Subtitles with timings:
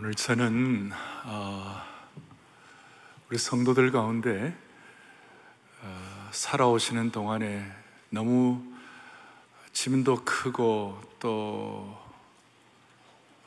[0.00, 0.92] 오늘 저는
[1.24, 1.82] 어,
[3.28, 4.56] 우리 성도들 가운데
[5.82, 7.68] 어, 살아오시는 동안에
[8.08, 8.62] 너무
[9.72, 12.00] 짐도 크고 또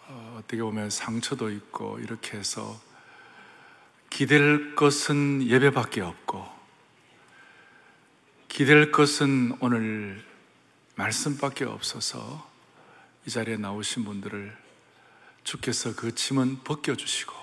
[0.09, 2.77] 어, 어떻게 보면 상처도 있고 이렇게 해서
[4.09, 6.45] 기댈 것은 예배밖에 없고
[8.49, 10.21] 기댈 것은 오늘
[10.95, 12.45] 말씀밖에 없어서
[13.25, 14.70] 이 자리에 나오신 분들을
[15.43, 17.33] 주께서 그 짐은 벗겨주시고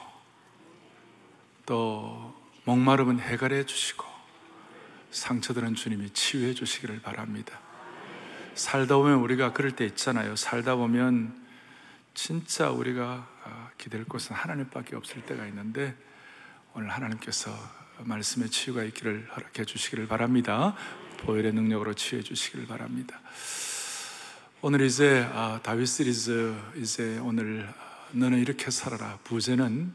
[1.67, 4.05] 또 목마름은 해결해 주시고
[5.11, 7.59] 상처들은 주님이 치유해 주시기를 바랍니다.
[8.55, 10.37] 살다 보면 우리가 그럴 때 있잖아요.
[10.37, 11.47] 살다 보면
[12.15, 15.97] 진짜 우리가 아, 기댈 곳은 하나님밖에 없을 때가 있는데
[16.75, 17.51] 오늘 하나님께서
[17.99, 20.75] 말씀의 치유가 있기를 허락해 주시기를 바랍니다.
[21.19, 23.21] 보혈의 능력으로 치유해 주시기를 바랍니다.
[24.61, 27.73] 오늘 이제 아, 다윗 시리즈 이제 오늘
[28.13, 29.19] 너는 이렇게 살아라.
[29.25, 29.93] 부제는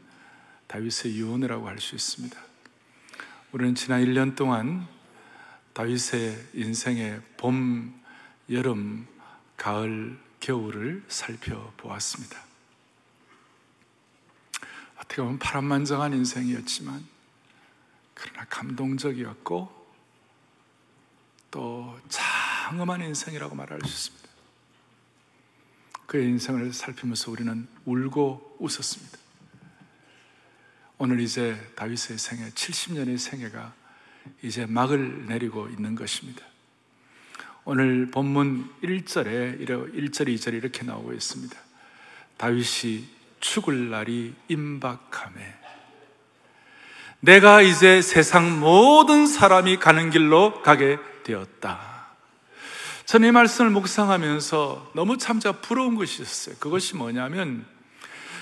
[0.66, 2.38] 다윗의 유언이라고 할 수 있습니다.
[3.52, 4.86] 우리는 지난 1년 동안
[5.72, 8.00] 다윗의 인생의 봄,
[8.50, 9.06] 여름,
[9.56, 12.44] 가을, 겨울을 살펴보았습니다.
[14.96, 17.04] 어떻게 보면 파란만장한 인생이었지만,
[18.14, 19.84] 그러나 감동적이었고,
[21.50, 24.33] 또 장엄한 인생이라고 말할 수 있습니다.
[26.06, 29.18] 그의 인생을 살피면서 우리는 울고 웃었습니다.
[30.98, 33.72] 오늘 이제 다윗의 생애, 70년의 생애가
[34.42, 36.44] 이제 막을 내리고 있는 것입니다.
[37.64, 41.56] 오늘 본문 1절에 1절, 2절이 이렇게 나오고 있습니다.
[42.36, 43.08] 다윗이
[43.40, 45.54] 죽을 날이 임박함에
[47.20, 51.93] 내가 이제 세상 모든 사람이 가는 길로 가게 되었다.
[53.06, 56.56] 저는 이 말씀을 묵상하면서 너무 참자 부러운 것이 있었어요.
[56.58, 57.66] 그것이 뭐냐면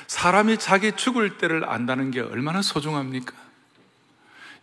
[0.06, 3.34] 사람이 자기 죽을 때를 안다는 게 얼마나 소중합니까?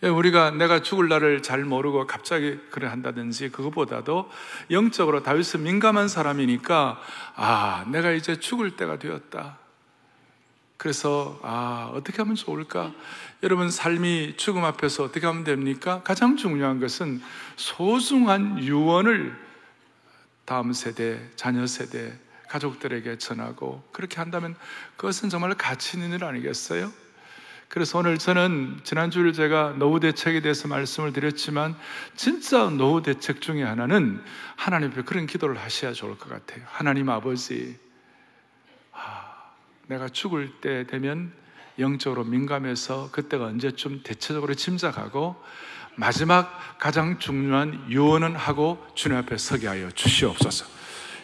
[0.04, 4.30] 예, 우리가 내가 죽을 날을 잘 모르고 갑자기 그래 한다든지 그것보다도
[4.72, 7.02] 영적으로 다윗은 민감한 사람이니까
[7.36, 9.58] 아, 내가 이제 죽을 때가 되었다.
[10.78, 12.94] 그래서 아, 어떻게 하면 좋을까?
[13.44, 16.02] 여러분 삶이 죽음 앞에서 어떻게 하면 됩니까?
[16.06, 17.22] 가장 중요한 것은
[17.58, 19.49] 소중한 유언을
[20.50, 22.12] 다음 세대, 자녀 세대,
[22.48, 24.56] 가족들에게 전하고 그렇게 한다면
[24.98, 26.92] 그것은 정말 가치 있는 일 아니겠어요?
[27.68, 31.76] 그래서 오늘 저는 지난주를 제가 노후 대책에 대해서 말씀을 드렸지만
[32.16, 34.24] 진짜 노후 대책 중에 하나는
[34.56, 36.66] 하나님 앞에 그런 기도를 하셔야 좋을 것 같아요.
[36.66, 37.78] 하나님 아버지,
[38.92, 39.52] 아,
[39.86, 41.32] 내가 죽을 때 되면
[41.78, 45.36] 영적으로 민감해서 그때가 언제쯤 대체적으로 짐작하고
[46.00, 50.66] 마지막 가장 중요한 유언은 하고 주님 앞에 서게 하여 주시옵소서.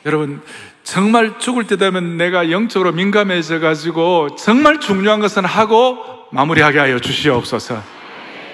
[0.06, 0.42] 여러분,
[0.84, 5.98] 정말 죽을 때 되면 내가 영적으로 민감해져 가지고 정말 중요한 것은 하고
[6.32, 7.82] 마무리하게 하여 주시옵소서.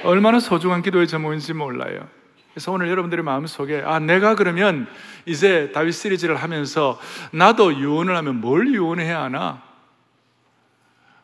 [0.04, 2.08] 얼마나 소중한 기도의 제목인지 몰라요.
[2.54, 4.88] 그래서 오늘 여러분들의 마음속에 아 내가 그러면
[5.26, 7.00] 이제 다윗 시리즈를 하면서
[7.32, 9.71] 나도 유언을 하면 뭘 유언해야 하나?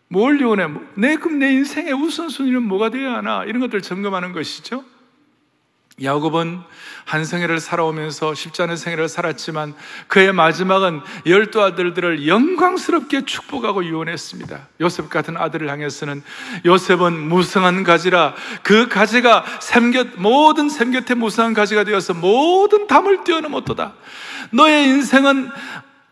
[0.09, 0.67] 뭘 요원해?
[0.95, 3.43] 내, 그럼 내 인생의 우선순위는 뭐가 되어야 하나?
[3.43, 4.83] 이런 것들 점검하는 것이죠.
[6.01, 6.61] 야곱은
[7.05, 9.73] 한 생애를 살아오면서 쉽지 않은 생애를 살았지만
[10.07, 14.67] 그의 마지막은 열두 아들들을 영광스럽게 축복하고 유언했습니다.
[14.81, 16.21] 요셉 같은 아들을 향해서는
[16.65, 23.93] 요셉은 무성한 가지라 그 가지가 샘곁, 모든 샘곁에 무성한 가지가 되어서 모든 담을 뛰어넘었도다.
[24.51, 25.49] 너의 인생은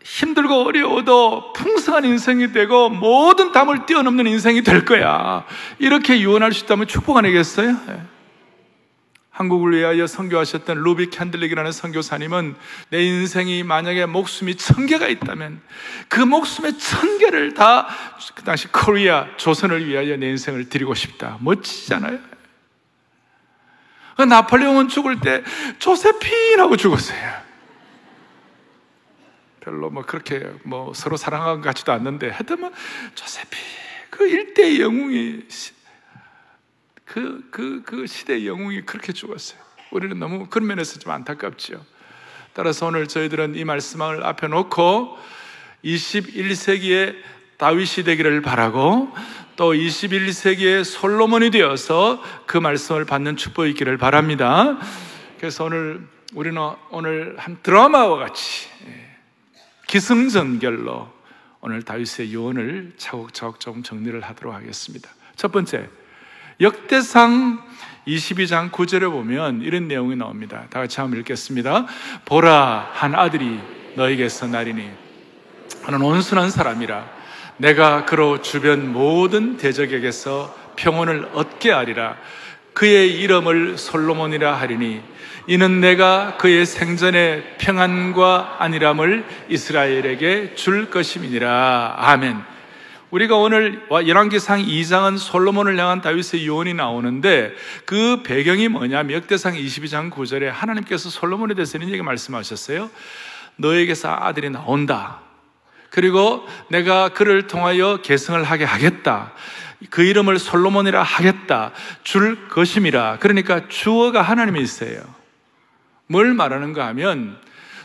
[0.06, 5.44] 힘들고 어려워도 풍성한 인생이 되고 모든 담을 뛰어넘는 인생이 될 거야.
[5.80, 7.72] 이렇게 유언할 수 있다면 축복 아니겠어요?
[7.88, 8.02] 네.
[9.30, 12.54] 한국을 위하여 선교하셨던 루비 켄드릭이라는 선교사님은
[12.90, 15.60] 내 인생이 만약에 목숨이 천 개가 있다면
[16.08, 17.86] 그 목숨의 천 개를 다
[18.34, 21.38] 그 당시 코리아 조선을 위하여 내 인생을 드리고 싶다.
[21.40, 22.18] 멋지잖아요.
[24.16, 25.42] 그 나폴레옹은 죽을 때
[25.78, 27.45] 조세핀 하고 죽었어요.
[29.66, 32.70] 별로 뭐 그렇게 뭐 서로 사랑한 것 같지도 않는데 하여튼 뭐
[33.16, 33.58] 조세피
[34.10, 35.40] 그 일대의 영웅이
[37.04, 39.60] 그, 그, 그 시대의 영웅이 그렇게 죽었어요.
[39.90, 41.84] 우리는 너무 그런 면에서 좀 안타깝지요.
[42.52, 45.18] 따라서 오늘 저희들은 이 말씀을 앞에 놓고
[45.84, 47.16] 21세기의
[47.58, 49.12] 다윗이 되기를 바라고
[49.56, 54.78] 또 21세기의 솔로몬이 되어서 그 말씀을 받는 축복이 있기를 바랍니다.
[55.38, 56.60] 그래서 오늘 우리는
[56.90, 58.68] 오늘 한 드라마와 같이
[59.86, 61.08] 기승전결로
[61.60, 65.10] 오늘 다윗의 유언을 차곡차곡 좀 정리를 하도록 하겠습니다.
[65.36, 65.88] 첫 번째,
[66.60, 67.62] 역대상
[68.06, 70.66] 22장 9절에 보면 이런 내용이 나옵니다.
[70.70, 71.86] 다 같이 한번 읽겠습니다.
[72.24, 73.58] 보라, 한 아들이
[73.96, 74.88] 너에게서 나리니.
[75.82, 77.16] 하는 온순한 사람이라.
[77.58, 82.16] 내가 그로 주변 모든 대적에게서 평온을 얻게 하리라.
[82.74, 85.02] 그의 이름을 솔로몬이라 하리니
[85.48, 91.94] 이는 내가 그의 생전에 평안과 안일함을 이스라엘에게 줄 것임이니라.
[91.98, 92.36] 아멘.
[93.10, 97.54] 우리가 오늘 열왕기상 2장은 솔로몬을 향한 다윗의 유언이 나오는데
[97.84, 99.08] 그 배경이 뭐냐?
[99.08, 102.90] 역대상 22장 9절에 하나님께서 솔로몬에 대해서 이런 얘기 말씀하셨어요.
[103.54, 105.20] 너에게서 아들이 나온다.
[105.90, 109.32] 그리고 내가 그를 통하여 계승을 하게 하겠다.
[109.90, 111.70] 그 이름을 솔로몬이라 하겠다.
[112.02, 113.18] 줄 것임이라.
[113.20, 114.98] 그러니까 주어가 하나님이 있어요.
[116.06, 117.38] 뭘 말하는가 하면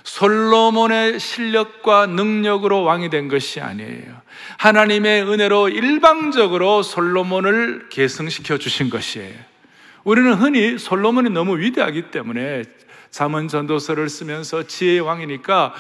[0.03, 4.21] 솔로몬의 실력과 능력으로 왕이 된 것이 아니에요.
[4.57, 9.35] 하나님의 은혜로 일방적으로 솔로몬을 계승시켜 주신 것이에요.
[10.03, 12.63] 우리는 흔히 솔로몬이 너무 위대하기 때문에
[13.11, 15.73] 잠언 전도서를 쓰면서 지혜의 왕이니까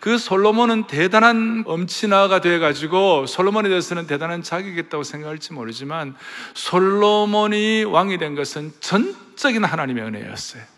[0.00, 6.16] 그 솔로몬은 대단한 엄친아가 돼 가지고 솔로몬에 대해서는 대단한 자격이 있다고 생각할지 모르지만
[6.54, 10.77] 솔로몬이 왕이 된 것은 전적인 하나님의 은혜였어요.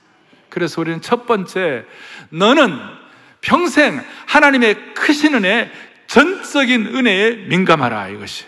[0.51, 1.85] 그래서 우리는 첫 번째,
[2.31, 2.79] 너는
[3.41, 5.71] 평생 하나님의 크신 은혜,
[6.07, 8.45] 전적인 은혜에 민감하라, 이것이.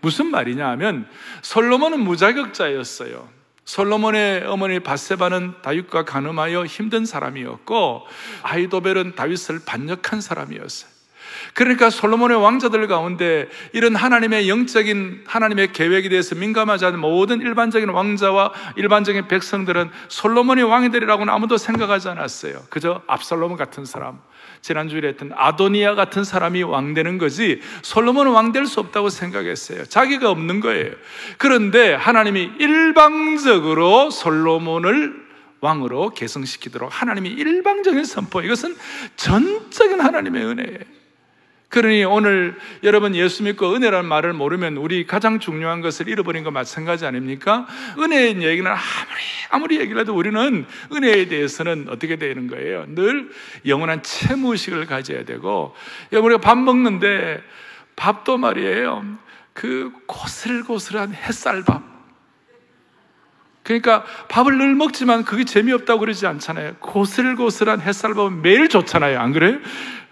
[0.00, 1.06] 무슨 말이냐 하면
[1.42, 3.28] 솔로몬은 무자격자였어요.
[3.64, 8.06] 솔로몬의 어머니 바세바는 다윗과 가늠하여 힘든 사람이었고
[8.42, 10.89] 아이도벨은 다윗을 반역한 사람이었어요.
[11.54, 18.52] 그러니까 솔로몬의 왕자들 가운데 이런 하나님의 영적인 하나님의 계획에 대해서 민감하지 않은 모든 일반적인 왕자와
[18.76, 22.62] 일반적인 백성들은 솔로몬이 왕이 되리라고는 아무도 생각하지 않았어요.
[22.70, 24.20] 그저 압살롬 같은 사람,
[24.60, 29.84] 지난주에 했던 아도니아 같은 사람이 왕 되는 거지 솔로몬은 왕 될 수 없다고 생각했어요.
[29.84, 30.92] 자기가 없는 거예요.
[31.38, 35.28] 그런데 하나님이 일방적으로 솔로몬을
[35.60, 38.76] 왕으로 계승시키도록 하나님이 일방적인 선포, 이것은
[39.16, 40.99] 전적인 하나님의 은혜예요.
[41.70, 47.06] 그러니 오늘 여러분 예수 믿고 은혜라는 말을 모르면 우리 가장 중요한 것을 잃어버린 것 마찬가지
[47.06, 47.66] 아닙니까?
[47.96, 49.20] 은혜의 얘기는 아무리,
[49.50, 52.86] 아무리 얘기를 해도 우리는 은혜에 대해서는 어떻게 되는 거예요?
[52.88, 53.30] 늘
[53.66, 55.72] 영원한 채무의식을 가져야 되고,
[56.10, 57.40] 우리가 밥 먹는데
[57.94, 59.04] 밥도 말이에요.
[59.52, 61.88] 그 고슬고슬한 햇살밥.
[63.62, 66.76] 그러니까 밥을 늘 먹지만 그게 재미없다고 그러지 않잖아요.
[66.80, 69.20] 고슬고슬한 햇살밥은 매일 좋잖아요.
[69.20, 69.58] 안 그래요?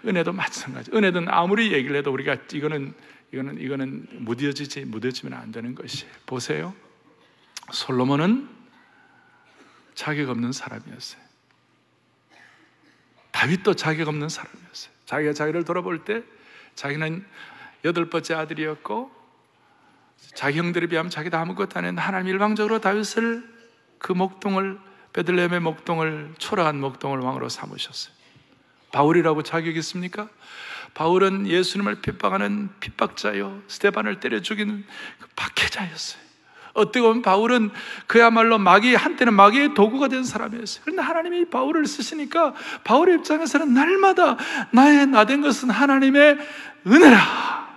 [0.05, 0.91] 은혜도 마찬가지.
[0.93, 2.93] 은혜든 아무리 얘기를 해도 우리가 이거는
[3.31, 6.05] 이거는 이거는 무뎌지지 무뎌지면 안 되는 것이.
[6.25, 6.73] 보세요.
[7.71, 8.49] 솔로몬은
[9.93, 11.21] 자격 없는 사람이었어요.
[13.31, 14.93] 다윗도 자격 없는 사람이었어요.
[15.05, 16.23] 자기가 자기를 돌아볼 때
[16.75, 17.25] 자기는
[17.85, 19.11] 여덟 번째 아들이었고
[20.33, 23.43] 자기 형들에 비하면 자기도 아무것도 안 했는데 하나님 일방적으로 다윗을
[23.97, 24.79] 그 목동을
[25.13, 28.18] 베들레헴의 목동을 초라한 목동을 왕으로 삼으셨어요.
[28.91, 30.29] 바울이라고 자격 있습니까?
[30.93, 33.61] 바울은 예수님을 핍박하는 핍박자요.
[33.67, 34.85] 스테반을 때려 죽이는
[35.19, 36.29] 그 박해자였어요.
[36.73, 37.71] 어떻게 보면 바울은
[38.07, 40.81] 그야말로 마귀, 한때는 마귀의 도구가 된 사람이었어요.
[40.83, 42.53] 그런데 하나님이 바울을 쓰시니까
[42.83, 44.37] 바울의 입장에서는 날마다
[44.71, 46.37] 나의 나 된 것은 하나님의
[46.87, 47.69] 은혜라.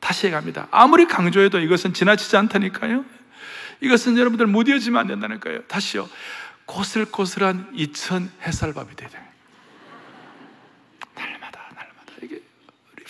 [0.00, 0.68] 다시 얘기합니다.
[0.70, 3.04] 아무리 강조해도 이것은 지나치지 않다니까요.
[3.80, 5.62] 이것은 여러분들 무뎌지면 안 된다니까요.
[5.64, 6.08] 다시요.
[6.66, 9.25] 고슬고슬한 이천 햇살밥이 되야 돼요.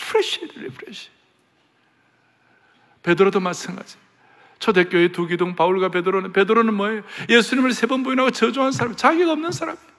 [0.06, 1.08] Refresh, refresh.
[3.02, 3.96] 베드로도 마찬가지.
[4.58, 7.02] 초대교회 두 기둥 바울과 베드로는 베드로는 뭐예요?
[7.28, 9.96] 예수님을 세 번 부인하고 저주한 사람, 자격 없는 사람이에요.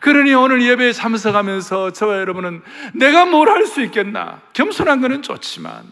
[0.00, 2.62] 그러니 오늘 예배에 참석하면서 저와 여러분은
[2.94, 4.40] 내가 뭘 할 수 있겠나?
[4.52, 5.84] 겸손한 것은 좋지만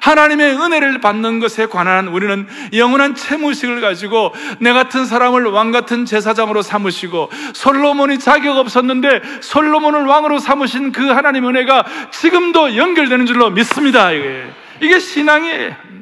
[0.00, 6.04] 하나님의 은혜를 받는 것에 관한 우리는 영원한 채무 의식을 가지고 내 같은 사람을 왕 같은
[6.04, 14.10] 제사장으로 삼으시고 솔로몬이 자격 없었는데 솔로몬을 왕으로 삼으신 그 하나님 은혜가 지금도 연결되는 줄로 믿습니다.
[14.12, 14.44] 이게,
[14.80, 15.94] 이게 신앙이에요.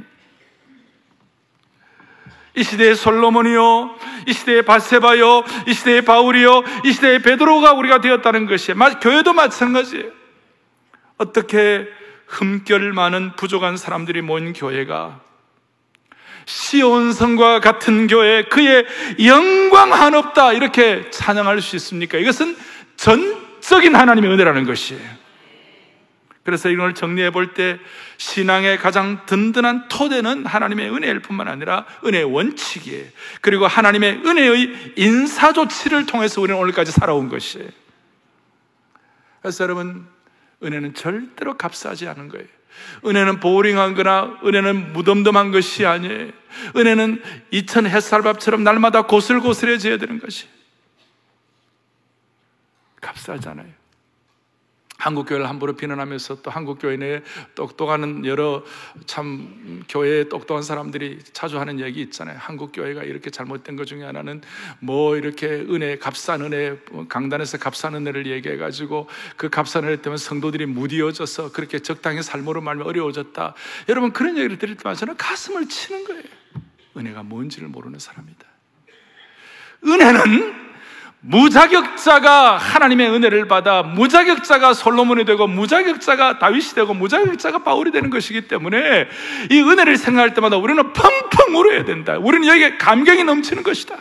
[2.55, 3.95] 이 시대의 솔로몬이요,
[4.27, 8.79] 이 시대의 바세바요, 이 시대의 바울이요, 이 시대의 베드로가 우리가 되었다는 것이에요.
[9.01, 10.11] 교회도 마찬가지예요.
[11.17, 11.89] 어떻게
[12.33, 15.21] 흠결 많은 부족한 사람들이 모인 교회가
[16.47, 18.87] 시온성과 같은 교회 그의
[19.25, 22.19] 영광 한없다 이렇게 찬양할 수 있습니까?
[22.19, 22.57] 이것은
[22.97, 25.23] 전적인 하나님의 은혜라는 것이에요.
[26.43, 27.79] 그래서 이걸 정리해 볼 때
[28.17, 33.07] 신앙의 가장 든든한 토대는 하나님의 은혜일 뿐만 아니라 은혜의 원칙이에요.
[33.41, 37.69] 그리고 하나님의 은혜의 인사조치를 통해서 우리는 오늘까지 살아온 것이에요.
[39.41, 40.07] 그래서 여러분
[40.63, 42.47] 은혜는 절대로 값싸지 않은 거예요.
[43.05, 46.31] 은혜는 보링한 거나 은혜는 무덤덤한 것이 아니에요.
[46.77, 50.47] 은혜는 이천 햇살밥처럼 날마다 고슬고슬해져야 되는 것이.
[53.01, 53.82] 값싸잖아요.
[55.03, 57.23] 한국 교회를 함부로 비난하면서 또 한국 교회 내에
[57.57, 58.63] 똑똑한 여러
[59.07, 62.37] 참 교회에 똑똑한 사람들이 자주 하는 얘기 있잖아요.
[62.39, 64.43] 한국 교회가 이렇게 잘못된 것 중에 하나는
[64.79, 66.79] 뭐 이렇게 은혜 값싼 은혜
[67.09, 72.87] 강단에서 값싼 은혜를 얘기해 가지고 그 값싼 은혜 때문에 성도들이 무디어져서 그렇게 적당히 삶으로 말면
[72.87, 73.55] 어려워졌다.
[73.89, 76.23] 여러분 그런 얘기를 들을 때마다 저는 가슴을 치는 거예요.
[76.97, 78.47] 은혜가 뭔지를 모르는 사람이다.
[79.85, 80.72] 은혜는
[81.25, 89.09] 무자격자가 하나님의 은혜를 받아 무자격자가 솔로몬이 되고 무자격자가 다윗이 되고 무자격자가 바울이 되는 것이기 때문에
[89.51, 92.19] 이 은혜를 생각할 때마다 우리는 펑펑 울어야 된다.
[92.19, 93.97] 우리는 여기에 감격이 넘치는 것이다.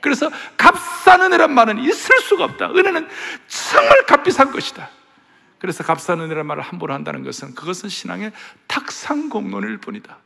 [0.00, 2.70] 그래서 값싼 은혜란 말은 있을 수가 없다.
[2.70, 3.08] 은혜는
[3.48, 4.90] 정말 값비싼 것이다.
[5.58, 8.30] 그래서 값싼 은혜란 말을 함부로 한다는 것은 그것은 신앙의
[8.68, 10.18] 탁상 공론일 뿐이다.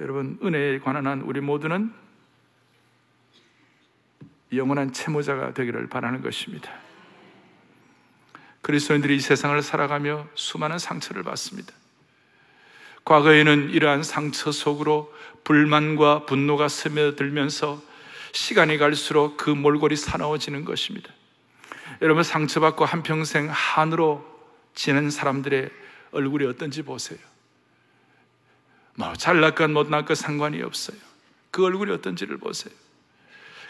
[0.00, 1.92] 여러분 은혜에 관한 한 우리 모두는
[4.54, 6.70] 영원한 채무자가 되기를 바라는 것입니다.
[8.62, 11.72] 그리스도인들이 이 세상을 살아가며 수많은 상처를 받습니다.
[13.04, 17.82] 과거에는 이러한 상처 속으로 불만과 분노가 스며들면서
[18.32, 21.12] 시간이 갈수록 그 몰골이 사나워지는 것입니다.
[22.00, 24.24] 여러분 상처받고 한평생 한으로
[24.74, 25.70] 지는 사람들의
[26.12, 27.18] 얼굴이 어떤지 보세요.
[28.94, 30.96] 뭐 잘났건 못났건 상관이 없어요.
[31.50, 32.72] 그 얼굴이 어떤지를 보세요.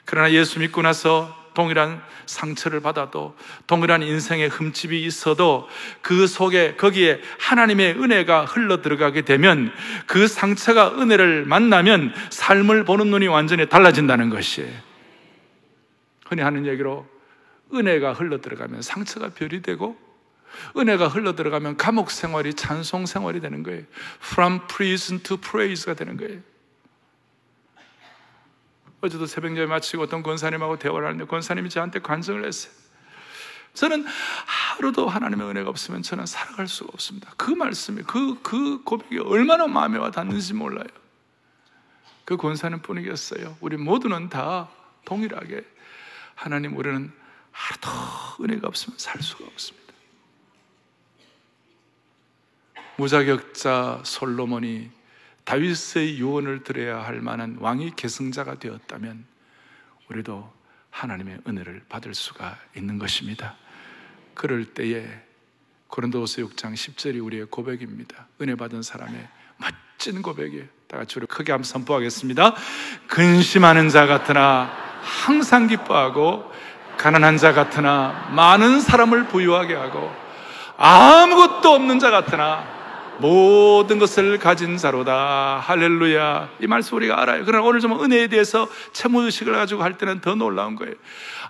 [0.04, 5.68] 그러나 예수 믿고 나서 동일한 상처를 받아도 동일한 인생의 흠집이 있어도
[6.00, 9.72] 그 속에 거기에 하나님의 은혜가 흘러 들어가게 되면
[10.06, 14.72] 그 상처가 은혜를 만나면 삶을 보는 눈이 완전히 달라진다는 것이에요.
[16.26, 17.06] 흔히 하는 얘기로
[17.74, 19.96] 은혜가 흘러 들어가면 상처가 별이 되고
[20.76, 23.82] 은혜가 흘러 들어가면 감옥 생활이 찬송 생활이 되는 거예요.
[24.22, 26.40] From prison to praise가 되는 거예요.
[29.02, 32.72] 어제도 새벽 예배 마치고 어떤 권사님하고 대화를 하는데 권사님이 저한테 관정을 했어요.
[33.74, 37.32] 저는 하루도 하나님의 은혜가 없으면 저는 살아갈 수가 없습니다.
[37.36, 40.86] 그 말씀이, 그, 그 고백이 얼마나 마음에 와 닿는지 몰라요.
[42.24, 43.56] 그 권사님 뿐이겠어요.
[43.60, 44.68] 우리 모두는 다
[45.04, 45.64] 동일하게
[46.36, 47.12] 하나님 우리는
[47.50, 47.90] 하루도
[48.40, 49.82] 은혜가 없으면 살 수가 없습니다.
[52.96, 54.90] 무자격자 솔로몬이
[55.44, 59.24] 다윗의 유언을 들어야 할 만한 왕이 계승자가 되었다면
[60.10, 60.52] 우리도
[60.90, 63.56] 하나님의 은혜를 받을 수가 있는 것입니다.
[64.34, 65.06] 그럴 때에
[65.88, 68.26] 고린도서 6장 10절이 우리의 고백입니다.
[68.40, 70.64] 은혜 받은 사람의 멋진 고백이에요.
[70.86, 72.54] 다 같이 우리 크게 한번 선포하겠습니다.
[73.08, 74.70] 근심하는 자 같으나
[75.02, 76.50] 항상 기뻐하고
[76.98, 80.14] 가난한 자 같으나 많은 사람을 부유하게 하고
[80.76, 82.81] 아무것도 없는 자 같으나
[83.18, 85.62] 모든 것을 가진 자로다.
[85.62, 86.50] 할렐루야.
[86.60, 87.44] 이 말씀 우리가 알아요.
[87.44, 90.94] 그러나 오늘 좀 은혜에 대해서 채무의식을 가지고 할 때는 더 놀라운 거예요.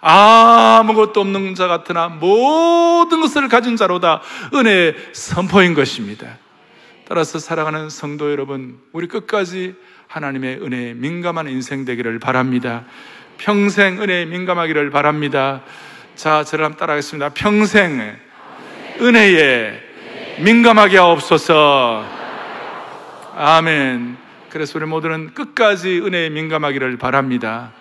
[0.01, 4.21] 아무것도 없는 자 같으나 모든 것을 가진 자로다.
[4.53, 6.39] 은혜의 선포인 것입니다.
[7.09, 9.75] 따라서 사랑하는 성도 여러분, 우리 끝까지
[10.09, 12.85] 하나님의 은혜에 민감한 인생 되기를 바랍니다.
[13.39, 15.63] 평생 은혜에 민감하기를 바랍니다.
[16.15, 17.31] 자, 저를 한번 따라하겠습니다.
[17.31, 18.17] 평생
[19.01, 19.92] 은혜에
[20.41, 22.05] 민감하게 하옵소서.
[23.37, 24.17] 아멘.
[24.49, 27.73] 그래서 우리 모두는 끝까지 은혜에 민감하기를 바랍니다.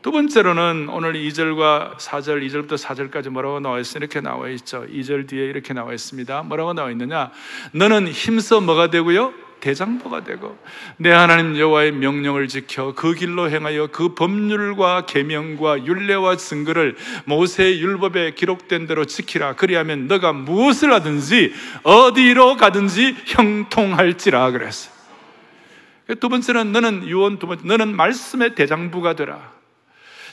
[0.00, 3.98] 두 번째로는 오늘 2절과 4절, 2절부터 4절까지 뭐라고 나와 있어?
[3.98, 4.86] 이렇게 나와 있죠.
[4.86, 6.42] 2절 뒤에 이렇게 나와 있습니다.
[6.42, 7.30] 뭐라고 나와 있느냐?
[7.72, 9.32] 너는 힘써 뭐가 되고요?
[9.64, 10.58] 대장부가 되고
[10.98, 18.34] 내 하나님 여호와의 명령을 지켜 그 길로 행하여 그 법률과 계명과 율례와 증거를 모세의 율법에
[18.34, 24.92] 기록된 대로 지키라 그리하면 너가 무엇을 하든지 어디로 가든지 형통할지라 그랬어요.
[26.20, 29.53] 두 번째는 너는 유언 두 번째 너는 말씀의 대장부가 되라.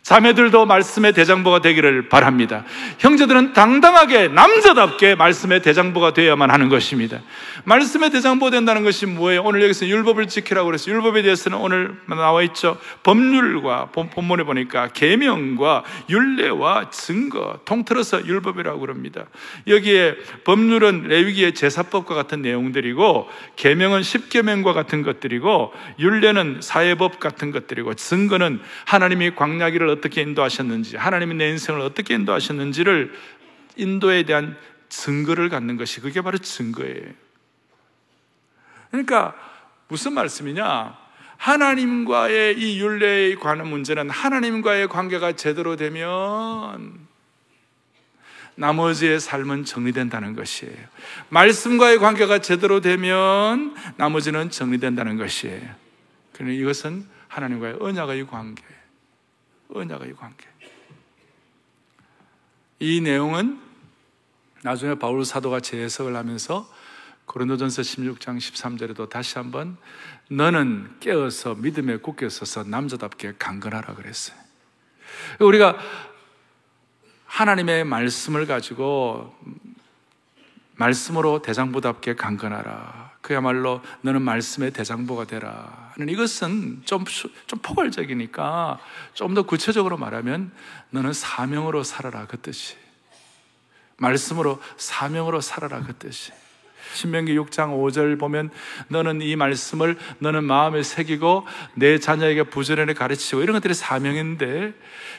[0.03, 2.65] 자매들도 말씀의 대장부가 되기를 바랍니다.
[2.98, 7.20] 형제들은 당당하게 남자답게 말씀의 대장부가 되어야만 하는 것입니다.
[7.65, 9.43] 말씀의 대장부가 된다는 것이 뭐예요?
[9.43, 10.96] 오늘 여기서 율법을 지키라고 그랬어요.
[10.96, 12.77] 율법에 대해서는 오늘 나와 있죠.
[13.03, 19.25] 법률과 본문에 보니까 계명과 율례와 증거 통틀어서 율법이라고 그럽니다.
[19.67, 20.15] 여기에
[20.46, 29.36] 법률은 레위기의 제사법과 같은 내용들이고 계명은 십계명과 같은 것들이고 율례는 사회법 같은 것들이고 증거는 하나님이
[29.36, 33.13] 광야기를 어떻게 인도하셨는지, 하나님이 내 인생을 어떻게 인도하셨는지를
[33.75, 34.57] 인도에 대한
[34.89, 37.13] 증거를 갖는 것이 그게 바로 증거예요.
[38.89, 39.36] 그러니까
[39.88, 41.00] 무슨 말씀이냐?
[41.38, 47.07] 하나님과의 이 윤례에 관한 문제는 하나님과의 관계가 제대로 되면
[48.55, 50.75] 나머지의 삶은 정리된다는 것이에요.
[51.29, 55.67] 말씀과의 관계가 제대로 되면 나머지는 정리된다는 것이에요.
[56.33, 58.63] 그러니 이것은 하나님과의 언약의 관계.
[59.74, 60.48] 언약의 관계.
[62.80, 63.62] 이 내용은
[64.63, 66.72] 나중에 바울 사도가 재해석을 하면서
[67.25, 69.78] 고린도전서 16장 13절에도 다시 한번
[70.30, 74.38] 너는 깨어서 믿음에 굳게 서서 남자답게 강건하라 그랬어요.
[75.40, 75.78] 우리가
[77.25, 79.34] 하나님의 말씀을 가지고
[80.75, 83.11] 말씀으로 대장부답게 강건하라.
[83.22, 85.94] 그야말로 너는 말씀의 대장부가 되라.
[86.00, 87.06] 이것은 좀,
[87.48, 88.80] 좀 포괄적이니까
[89.13, 90.51] 좀 더 구체적으로 말하면
[90.90, 92.25] 너는 사명으로 살아라.
[92.28, 92.75] 그 뜻이.
[93.98, 95.82] 말씀으로 사명으로 살아라.
[95.84, 96.32] 그 뜻이.
[96.94, 98.50] 신명기 6장 5절 보면
[98.90, 104.74] 너는 이 말씀을 너는 마음에 새기고 내 자녀에게 부지런히 가르치고 이런 것들이 사명인데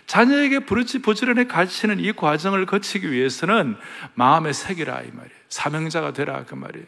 [0.06, 3.76] 자녀에게 부지런히 가르치는 이 과정을 거치기 위해서는
[4.14, 5.42] 마음에 새기라 이 말이에요.
[5.48, 6.86] 사명자가 되라 그 말이에요.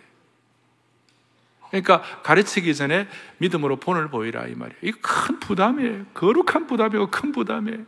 [1.80, 4.78] 그러니까 가르치기 전에 믿음으로 본을 보이라 이 말이에요.
[4.82, 6.06] 이큰 부담이에요.
[6.14, 7.80] 거룩한 부담이고 큰 부담이에요.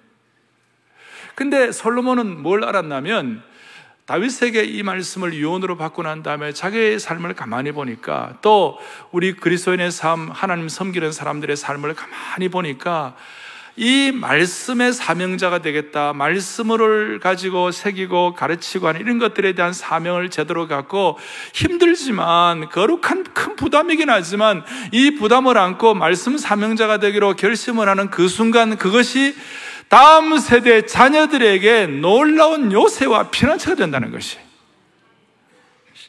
[1.36, 3.44] 근데 솔로몬은 뭘 알았냐면
[4.06, 8.78] 다윗에게 이 말씀을 유언으로 받고 난 다음에 자기의 삶을 가만히 보니까 또
[9.12, 13.14] 우리 그리스도인의 삶, 하나님 섬기는 사람들의 삶을 가만히 보니까
[13.76, 16.14] 이 말씀의 사명자가 되겠다.
[16.14, 21.18] 말씀을 가지고 새기고 가르치고 하는 이런 것들에 대한 사명을 제대로 갖고
[21.52, 28.78] 힘들지만 거룩한 큰 부담이긴 하지만 이 부담을 안고 말씀 사명자가 되기로 결심을 하는 그 순간
[28.78, 29.36] 그것이
[29.88, 34.45] 다음 세대 자녀들에게 놀라운 요새와 피난처가 된다는 것이.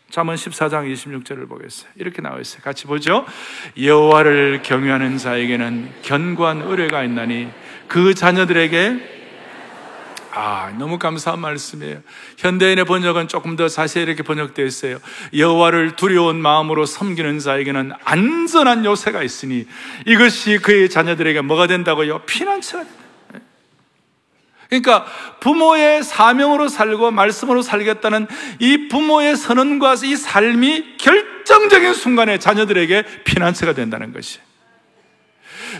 [0.09, 1.89] 잠언 14장 26절을 보겠어요.
[1.95, 2.61] 이렇게 나와 있어요.
[2.61, 3.25] 같이 보죠.
[3.79, 7.49] 여호와를 경외하는 자에게는 견고한 의뢰가 있나니
[7.87, 9.17] 그 자녀들에게
[10.39, 12.01] 아, 너무 감사한 말씀이에요.
[12.37, 14.99] 현대인의 번역은 조금 더 자세히 이렇게 번역되어 있어요.
[15.35, 19.65] 여호와를 두려운 마음으로 섬기는 자에게는 안전한 요새가 있으니
[20.05, 22.19] 이것이 그의 자녀들에게 뭐가 된다고요?
[22.19, 23.06] 피난처가 된다.
[24.69, 25.05] 그러니까
[25.39, 28.27] 부모의 사명으로 살고 말씀으로 살겠다는
[28.59, 34.39] 이 부모의 선언과 이 삶이 결정적인 순간에 자녀들에게 피난처가 된다는 것이.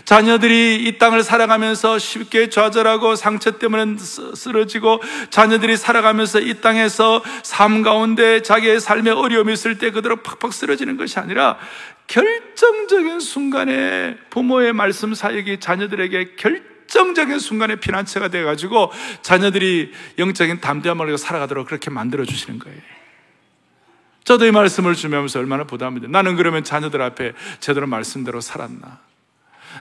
[0.04, 3.96] 자녀들이 이 땅을 살아가면서 쉽게 좌절하고 상처 때문에
[4.34, 10.96] 쓰러지고 자녀들이 살아가면서 이 땅에서 삶 가운데 자기의 삶에 어려움이 있을 때 그대로 팍팍 쓰러지는
[10.96, 11.58] 것이 아니라
[12.06, 18.90] 결정적인 순간에 부모의 말씀 사역이 자녀들에게 결 결정적인 순간에 피난처가 돼가지고
[19.22, 22.78] 자녀들이 영적인 담대함을 살아가도록 그렇게 만들어 주시는 거예요.
[24.24, 26.08] 저도 이 말씀을 주면서 얼마나 부담이 돼.
[26.08, 29.00] 나는 그러면 자녀들 앞에 제대로 말씀대로 살았나?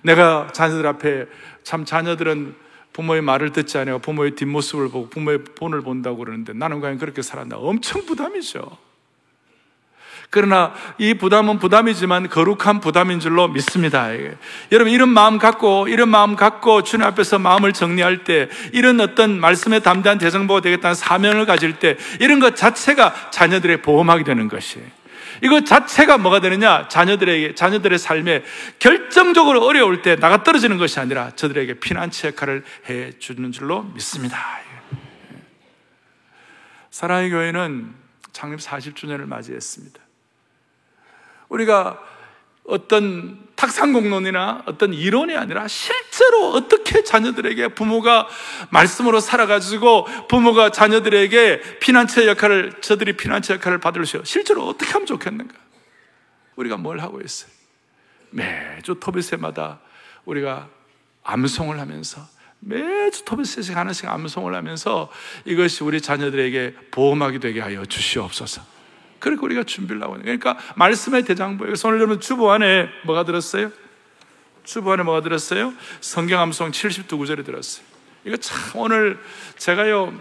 [0.04, 1.26] 내가 자녀들 앞에
[1.64, 2.56] 참 자녀들은
[2.94, 4.00] 부모의 말을 듣지 않아요.
[4.00, 7.58] 부모의 뒷모습을 보고 부모의 본을 본다고 그러는데 나는 과연 그렇게 살았나?
[7.58, 8.87] 엄청 부담이죠.
[10.30, 14.10] 그러나 이 부담은 부담이지만 거룩한 부담인 줄로 믿습니다.
[14.72, 19.80] 여러분 이런 마음 갖고 이런 마음 갖고 주님 앞에서 마음을 정리할 때 이런 어떤 말씀에
[19.80, 24.86] 담대한 대정보가 되겠다는 사명을 가질 때 이런 것 자체가 자녀들의 보험하게 되는 것이에요.
[25.44, 26.88] 이거 자체가 뭐가 되느냐?
[26.88, 28.44] 자녀들에게, 자녀들의 삶에
[28.80, 34.38] 결정적으로 어려울 때 나가 떨어지는 것이 아니라 저들에게 피난처 역할을 해 주는 줄로 믿습니다.
[36.90, 37.94] 사랑의 교회는
[38.34, 40.07] 창립 40주년을 맞이했습니다.
[41.50, 42.02] 우리가
[42.66, 48.28] 어떤 탁상공론이나 어떤 이론이 아니라 실제로 어떻게 자녀들에게 부모가
[48.70, 55.56] 말씀으로 살아가지고 부모가 자녀들에게 피난처 역할을, 저들이 피난처 역할을 수, 실제로 어떻게 하면 좋겠는가?
[56.56, 57.52] 우리가 뭘 하고 있어요?
[58.30, 59.80] 매주 토비세마다
[60.26, 60.68] 우리가
[61.24, 62.28] 암송을 하면서
[62.60, 65.10] 매주 토비세씩 하나씩 암송을 하면서
[65.46, 68.77] 이것이 우리 자녀들에게 보험하게 되게 하여 주시옵소서.
[69.20, 73.72] 그렇게 우리가 준비를 하고 있는 그러니까 말씀의 대장부에 오늘 여러분 주보 안에 뭐가 들었어요?
[74.64, 75.74] 주보 안에 뭐가 들었어요?
[76.02, 77.86] 성경 암송 72구절이 들었어요.
[78.26, 79.18] 이거 참 오늘
[79.58, 80.14] 제가요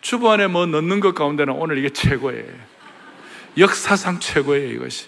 [0.00, 2.52] 주보 안에 뭐 넣는 것 가운데는 오늘 이게 최고예요.
[3.58, 5.06] 역사상 최고예요 이것이.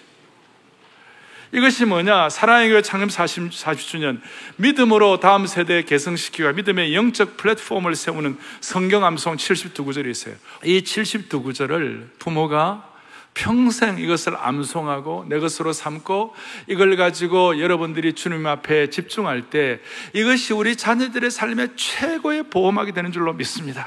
[1.51, 2.29] 이것이 뭐냐?
[2.29, 4.21] 사랑의 교회 창립 40, 40주년
[4.57, 10.35] 믿음으로 다음 세대에 개성시키고 믿음의 영적 플랫폼을 세우는 성경 암송 72구절이 있어요.
[10.63, 12.88] 이 72구절을 부모가
[13.33, 16.35] 평생 이것을 암송하고 내 것으로 삼고
[16.67, 19.79] 이걸 가지고 여러분들이 주님 앞에 집중할 때
[20.13, 23.85] 이것이 우리 자녀들의 삶의 최고의 보험하게 되는 줄로 믿습니다.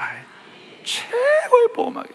[0.83, 2.09] 최고의 보험하게.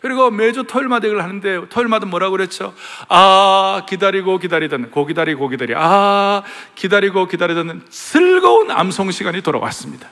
[0.00, 2.74] 그리고 매주 토요일마다 이걸 하는데 토요일마다 뭐라고 그랬죠?
[3.08, 6.42] 아 기다리고 기다리던 고 기다리 고 기다리 아
[6.74, 10.08] 기다리고 기다리던 즐거운 암송 시간이 돌아왔습니다.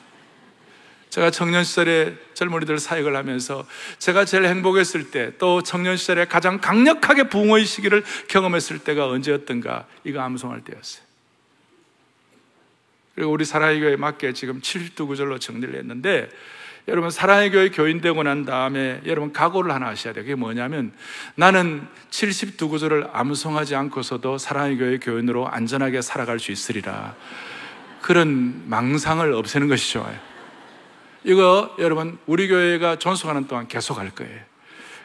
[1.10, 3.66] 제가 청년 시절에 젊은이들 사역을 하면서
[3.98, 10.20] 제가 제일 행복했을 때 또 청년 시절에 가장 강력하게 부모의 시기를 경험했을 때가 언제였던가 이거
[10.20, 11.04] 암송할 때였어요.
[13.14, 16.28] 그리고 우리 사랑의 교회에 맞게 지금 70두 구절로 정리를 했는데
[16.88, 20.24] 여러분 사랑의 교회 교인 되고 난 다음에 여러분 각오를 하나 하셔야 돼요.
[20.24, 20.92] 그게 뭐냐면
[21.34, 27.14] 나는 72구절을 암송하지 않고서도 사랑의 교회 교인으로 안전하게 살아갈 수 있으리라.
[28.00, 30.29] 그런 망상을 없애는 것이 좋아요.
[31.24, 34.40] 이거 여러분 우리 교회가 존속하는 동안 계속 할 거예요.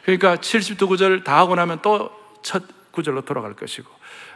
[0.04, 3.90] 그러니까 72구절 다 하고 나면 또 첫 구절로 돌아갈 것이고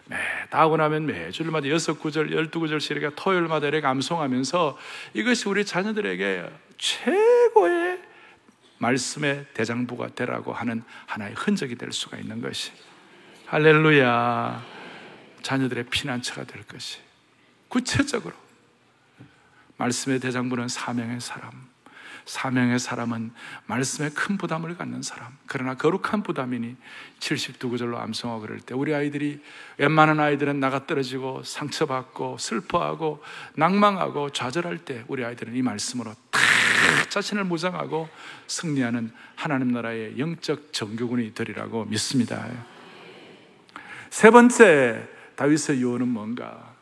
[0.06, 0.16] 매,
[0.50, 4.76] 다 하고 나면 매주일마다 여섯 구절, 열두 구절씩 이렇게 토요일마다 이렇게 암송하면서
[5.14, 8.02] 이것이 우리 자녀들에게 최고의
[8.78, 12.72] 말씀의 대장부가 되라고 하는 하나의 흔적이 될 수가 있는 것이.
[13.46, 14.64] 할렐루야.
[15.42, 16.98] 자녀들의 피난처가 될 것이.
[17.68, 18.34] 구체적으로.
[19.76, 21.69] 말씀의 대장부는 사명의 사람
[22.30, 23.32] 사명의 사람은
[23.66, 25.36] 말씀에 큰 부담을 갖는 사람.
[25.46, 26.76] 그러나 거룩한 부담이니
[27.18, 29.42] 72구절로 암송하고 그럴 때 우리 아이들이
[29.78, 33.20] 웬만한 아이들은 나가 떨어지고 상처받고 슬퍼하고
[33.54, 36.40] 낭망하고 좌절할 때 우리 아이들은 이 말씀으로 다
[37.08, 38.08] 자신을 무장하고
[38.46, 42.46] 승리하는 하나님 나라의 영적 정교군이 되리라고 믿습니다.
[44.08, 46.76] 세 번째 다윗의 유언은 뭔가?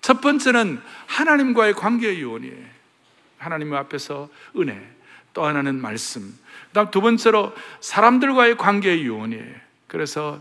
[0.00, 2.81] 첫 번째는 하나님과의 관계의 유언이에요.
[3.42, 4.80] 하나님 앞에서 은혜,
[5.34, 6.38] 또 하나는 말씀.
[6.68, 9.54] 그다음 두 번째로 사람들과의 관계의 요원이에요.
[9.88, 10.40] 그래서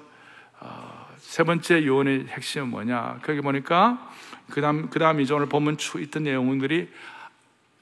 [0.59, 3.19] 어, 세 번째 요원의 핵심은 뭐냐?
[3.23, 4.11] 거기 보니까
[4.49, 6.89] 그다음 그다음 이제 오늘 본문 추 있던 내용들이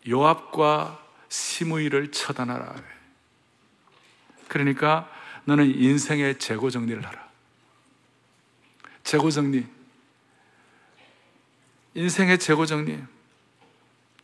[0.08, 2.76] 요압과 시므이를 처단하라.
[4.48, 5.10] 그러니까
[5.46, 7.28] 너는 인생의 재고 정리를 하라.
[9.04, 9.66] 재고 정리.
[11.94, 13.00] 인생의 재고 정리.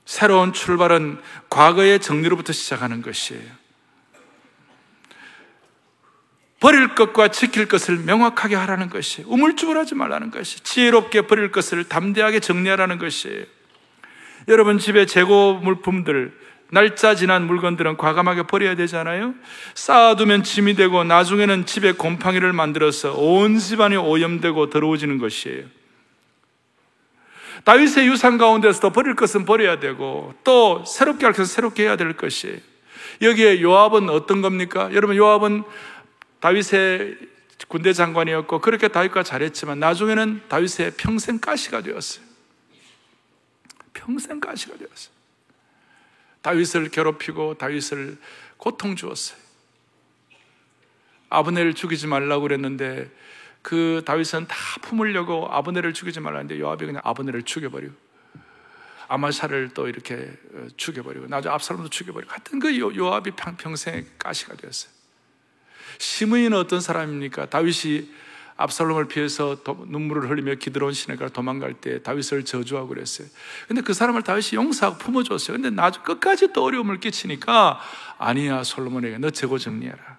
[0.06, 3.44] 새로운 출발은 과거의 정리로부터 시작하는 것이에요.
[6.60, 12.98] 버릴 것과 지킬 것을 명확하게 하라는 것이 우물쭈물하지 말라는 것이 지혜롭게 버릴 것을 담대하게 정리하라는
[12.98, 13.44] 것이에요.
[14.48, 16.34] 여러분 집에 재고 물품들
[16.72, 19.36] 날짜 지난 물건들은 과감하게 버려야 되잖아요.
[19.76, 25.66] 쌓아두면 짐이 되고 나중에는 집에 곰팡이를 만들어서 온 집안이 오염되고 더러워지는 것이에요.
[27.66, 32.62] 다윗의 유산 가운데서도 버릴 것은 버려야 되고 또 새롭게 할 것은 새롭게 해야 될 것이
[33.22, 34.90] 여기에 요압은 어떤 겁니까?
[34.94, 35.64] 여러분 요압은
[36.40, 37.18] 다윗의
[37.68, 42.24] 군대 장관이었고 그렇게 다윗과 잘했지만 나중에는 다윗의 평생 가시가 되었어요.
[43.94, 45.16] 평생 가시가 되었어요.
[46.44, 48.18] 다윗을 괴롭히고 다윗을
[48.58, 49.40] 고통 주었어요.
[51.30, 53.10] 아브넬을 죽이지 말라고 그랬는데
[53.66, 57.96] 그 다윗은 다 품으려고 아브네를 죽이지 말라는데 요압이 그냥 아브네를 죽여버리고
[59.08, 64.92] 아마샤를 또 이렇게 어, 죽여버리고 나중에 압살롬도 죽여버리고 하여튼 그 요압이 평생 가시가 되었어요.
[65.98, 67.50] 시므이는 어떤 사람입니까?
[67.50, 68.08] 다윗이
[68.58, 73.28] 압살롬을 피해서 눈물을 흘리며 기드론 시내가 도망갈 때 다윗을 저주하고 그랬어요.
[73.68, 75.58] 근데 그 사람을 다윗이 용서하고 품어줬어요.
[75.58, 77.80] 근데 나중 끝까지 또 어려움을 끼치니까
[78.20, 80.15] 아니야 솔로몬에게 너 재고 정리해라.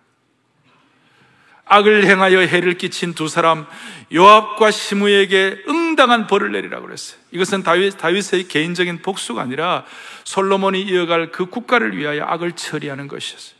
[1.66, 3.66] 악을 행하여 해를 끼친 두 사람
[4.14, 7.18] 요압과 시므에게 응당한 벌을 내리라고 그랬어요.
[7.32, 9.84] 이것은 다윗, 다윗의 개인적인 복수가 아니라
[10.24, 13.56] 솔로몬이 이어갈 그 국가를 위하여 악을 처리하는 것이었어요.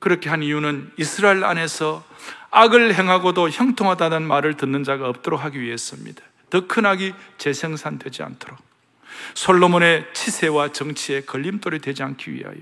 [0.00, 2.04] 그렇게 한 이유는 이스라엘 안에서
[2.50, 6.22] 악을 행하고도 형통하다는 말을 듣는 자가 없도록 하기 위해서입니다.
[6.50, 8.58] 더 큰 악이 재생산되지 않도록
[9.34, 12.56] 솔로몬의 치세와 정치에 걸림돌이 되지 않기 위하여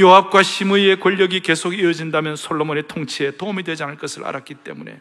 [0.00, 5.00] 요압과 시므이의 권력이 계속 이어진다면 솔로몬의 통치에 도움이 되지 않을 것을 알았기 때문에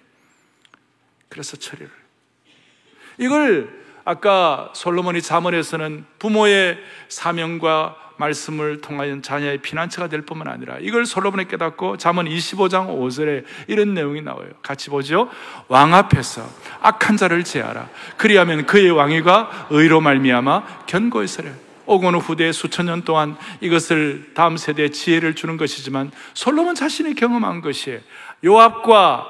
[1.29, 1.89] 그래서 처리를
[3.17, 11.47] 이걸 아까 솔로몬이 자문에서는 부모의 사명과 말씀을 통하여 자녀의 피난처가 될 뿐만 아니라 이걸 솔로몬이
[11.47, 14.49] 깨닫고 자문 25장 5절에 이런 내용이 나와요.
[14.61, 15.29] 같이 보죠.
[15.67, 16.47] 왕 앞에서
[16.81, 17.89] 악한 자를 제하라.
[18.17, 21.49] 그리하면 그의 왕위가 의로 말미암아 견고히 서려.
[21.85, 27.99] 오고는 후대에 수천 년 동안 이것을 다음 세대에 지혜를 주는 것이지만 솔로몬 자신이 경험한 것이
[28.43, 29.27] 요압과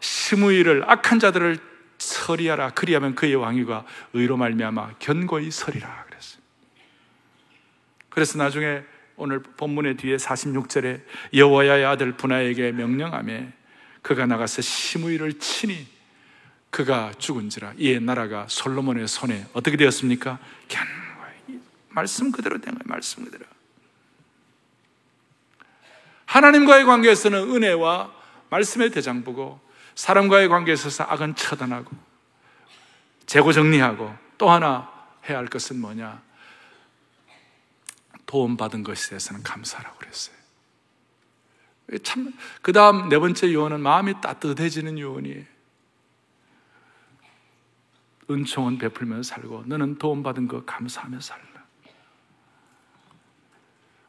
[0.00, 1.58] 스무이를 악한 자들을
[1.98, 6.42] 서리하라 그리하면 그의 왕위가 의로 말미암아 견고히 서리라 그랬어요.
[8.10, 8.82] 그래서 나중에
[9.16, 11.02] 오늘 본문의 뒤에 46절에
[11.34, 13.42] 여호야의 아들 분하에게 명령하며
[14.02, 15.86] 그가 나가서 시므이를 치니
[16.70, 20.38] 그가 죽은지라 이에 나라가 솔로몬의 손에 어떻게 되었습니까?
[20.68, 21.03] 견
[21.94, 22.84] 말씀 그대로 된 거예요.
[22.86, 23.44] 말씀 그대로.
[26.26, 28.12] 하나님과의 관계에서는 은혜와
[28.50, 29.60] 말씀의 대장부고
[29.94, 31.90] 사람과의 관계에 있어서 악은 처단하고
[33.26, 34.90] 재고 정리하고 또 하나
[35.28, 36.22] 해야 할 것은 뭐냐?
[38.26, 40.34] 도움받은 것에 대해서는 감사라고 그랬어요.
[42.02, 45.44] 참, 그 다음 네 번째 요원은 마음이 따뜻해지는 요원이에요.
[48.30, 51.53] 은총은 베풀면서 살고 너는 도움받은 거 감사하며 살라.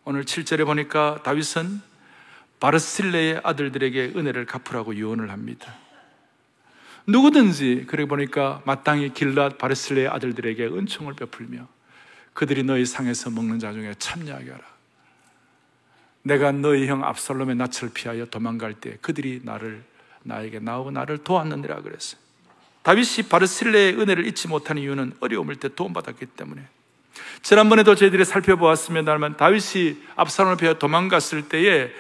[0.07, 1.81] 오늘 7절에 보니까 다윗은
[2.59, 5.73] 바르실레의 아들들에게 은혜를 갚으라고 유언을 합니다.
[7.07, 11.67] 누구든지 그래 보니까 마땅히 길랏 바르실레의 아들들에게 은총을 베풀며
[12.35, 14.63] 그들이 너희 상에서 먹는 자 중에 참여하게 하라.
[16.21, 19.83] 내가 너희 형 압살롬의 낯을 피하여 도망갈 때 그들이 나를
[20.21, 22.21] 나에게 나오고 나를 도왔느니라 그랬어요.
[22.83, 26.67] 다윗이 바르실레의 은혜를 잊지 못하는 이유는 어려움을 때 도움받았기 때문에
[27.41, 31.91] 지난번에도 저희들이 살펴보았습니다만 다윗이 압살롬을 피하여 도망갔을 때에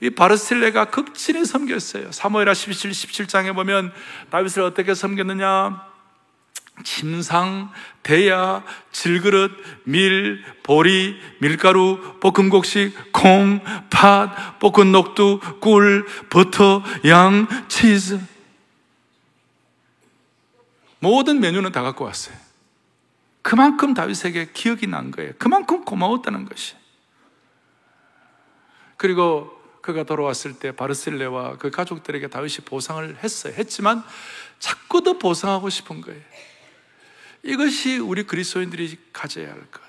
[0.00, 2.12] 이 바르실레가 극진히 섬겼어요.
[2.12, 3.92] 사무엘하 17, 17장에 보면
[4.30, 5.90] 다윗을 어떻게 섬겼느냐?
[6.82, 7.70] 침상,
[8.02, 9.52] 대야, 질그릇,
[9.84, 18.18] 밀, 보리, 밀가루, 볶음곡식, 콩, 팥, 볶은 녹두, 꿀, 버터, 양, 치즈.
[21.00, 22.36] 모든 메뉴는 다 갖고 왔어요.
[23.42, 25.32] 그만큼 다윗에게 기억이 난 거예요.
[25.38, 26.74] 그만큼 고마웠다는 것이.
[28.96, 33.54] 그리고 그가 돌아왔을 때 바르셀레와 그 가족들에게 다윗이 보상을 했어요.
[33.56, 34.04] 했지만
[34.58, 36.20] 자꾸 더 보상하고 싶은 거예요.
[37.42, 39.80] 이것이 우리 그리스도인들이 가져야 할 것.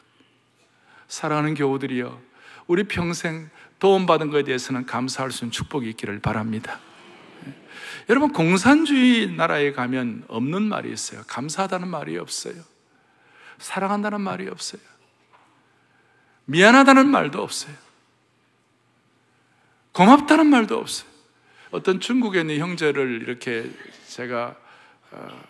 [1.10, 2.22] 사랑하는 교우들이여,
[2.68, 6.80] 우리 평생 도움받은 것에 대해서는 감사할 수 있는 축복이 있기를 바랍니다.
[8.08, 11.24] 여러분, 공산주의 나라에 가면 없는 말이 있어요.
[11.28, 12.71] 감사하다는 말이 없어요.
[13.62, 14.82] 사랑한다는 말이 없어요.
[16.46, 17.74] 미안하다는 말도 없어요.
[19.94, 21.10] 고맙다는 말도 없어요.
[21.72, 23.70] 어떤 중국에 있는 형제를 이렇게
[24.08, 24.58] 제가
[25.12, 25.44] 어,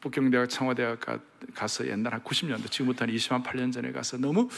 [0.00, 1.00] 북경대학 청와대학
[1.54, 4.48] 가서 옛날 한 90년대 지금부터 한 20만 8년 전에 가서 너무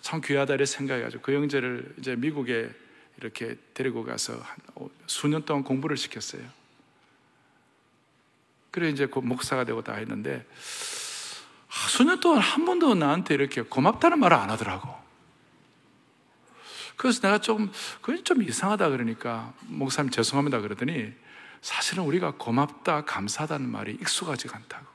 [0.00, 2.70] 참 귀하다 이 생각해가지고 그 형제를 이제 미국에
[3.18, 6.42] 이렇게 데리고 가서 한 수년 동안 공부를 시켰어요.
[8.70, 10.54] 그래 이제 그 목사가 되고 다 했는데 아,
[11.88, 14.94] 수년 동안 한 번도 나한테 이렇게 고맙다는 말을 안 하더라고.
[16.96, 21.12] 그래서 내가 좀, 그건 좀 이상하다 그러니까, 목사님 죄송합니다 그러더니,
[21.60, 24.86] 사실은 우리가 고맙다, 감사하다는 말이 익숙하지가 않다고.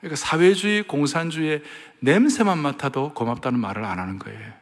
[0.00, 1.62] 그러니까 사회주의, 공산주의의
[2.00, 4.52] 냄새만 맡아도 고맙다는 말을 안 하는 거예요.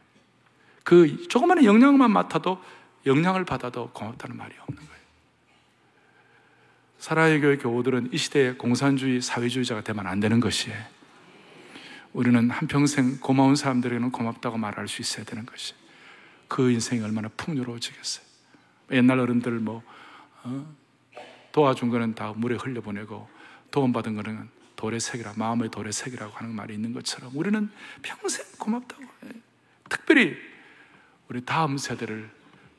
[0.83, 2.63] 그 조그마한 영향만 맡아도
[3.05, 5.01] 영향을 받아도 고맙다는 말이 없는 거예요.
[6.99, 11.00] 사랑의 교회 교우들은 이 시대의 공산주의, 사회주의자가 되면 안 되는 것이에요.
[12.13, 15.79] 우리는 한평생 고마운 사람들에게는 고맙다고 말할 수 있어야 되는 것이에요.
[16.47, 18.25] 그 인생이 얼마나 풍요로워지겠어요.
[18.91, 19.83] 옛날 어른들 뭐
[20.43, 20.75] 어?
[21.51, 23.29] 도와준 거는 다 물에 흘려보내고
[23.71, 27.69] 도움받은 거는 돌의 색이라 마음의 돌의 색이라고 하는 말이 있는 것처럼 우리는
[28.01, 29.29] 평생 고맙다고 해.
[29.89, 30.35] 특별히
[31.29, 32.29] 우리 다음 세대를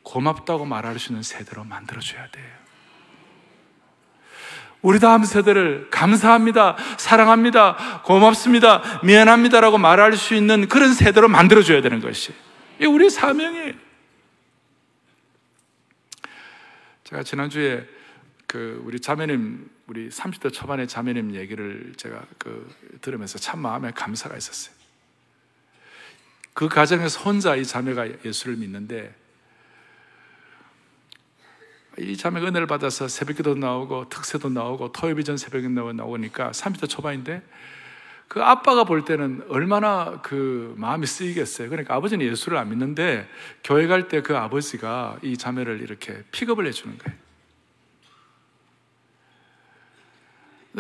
[0.03, 2.62] 고맙다고 말할 수 있는 세대로 만들어줘야 돼요.
[4.83, 12.33] 우리 다음 세대를 감사합니다, 사랑합니다, 고맙습니다, 미안합니다라고 말할 수 있는 그런 세대로 만들어줘야 되는 것이
[12.81, 13.75] 이 우리 사명이에요.
[17.05, 17.87] 제가 지난주에
[18.49, 24.75] 그 우리 자매님, 우리 30대 초반의 자매님 얘기를 제가 그 들으면서 참 마음에 감사가 있었어요.
[26.55, 29.15] 그 가정에서 혼자 이 자매가 예수를 믿는데
[31.99, 37.43] 이 자매가 은혜를 받아서 새벽기도 나오고 특세도 나오고 토요비전 새벽에 나오니까 30대 초반인데
[38.29, 41.69] 그 아빠가 볼 때는 얼마나 그 마음이 쓰이겠어요.
[41.69, 43.29] 그러니까 아버지는 예수를 안 믿는데
[43.63, 47.19] 교회 갈 때 그 아버지가 이 자매를 이렇게 픽업을 해주는 거예요.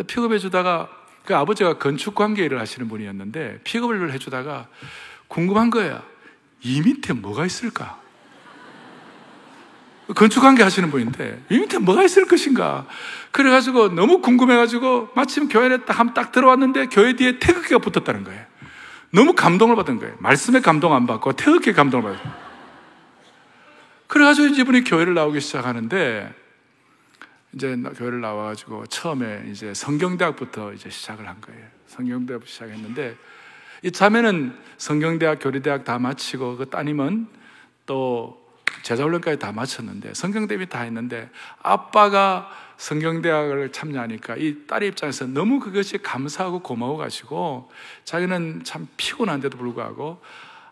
[0.07, 0.88] 픽업해 주다가
[1.27, 4.68] 그 아버지가 건축 관계 일을 하시는 분이었는데 픽업을 해주다가
[5.29, 6.03] 궁금한 거야.
[6.62, 8.02] 이 밑에 뭐가 있을까?
[10.15, 12.87] 건축관계 하시는 분인데 이 밑에 뭐가 있을 것인가?
[13.31, 18.45] 그래가지고 너무 궁금해가지고 마침 교회에 딱한딱 들어왔는데 교회 뒤에 태극기가 붙었다는 거예요.
[19.11, 20.17] 너무 감동을 받은 거예요.
[20.19, 22.35] 말씀에 감동 안 받고 태극기에 감동을 받아요.
[24.07, 26.35] 그래가지고 이분이 교회를 나오기 시작하는데
[27.55, 31.65] 이제 교회를 나와가지고 처음에 이제 성경대학부터 이제 시작을 한 거예요.
[31.87, 33.17] 성경대학부터 시작했는데
[33.83, 37.27] 이 자매는 성경대학, 교리대학 다 마치고 그 따님은
[37.87, 38.42] 또
[38.83, 41.31] 제자 훈련까지 다 마쳤는데 성경 대비 다 했는데
[41.62, 47.71] 아빠가 성경 대학을 참여하니까 이 딸의 입장에서 너무 그것이 감사하고 고마워가지고
[48.05, 50.21] 자기는 참 피곤한데도 불구하고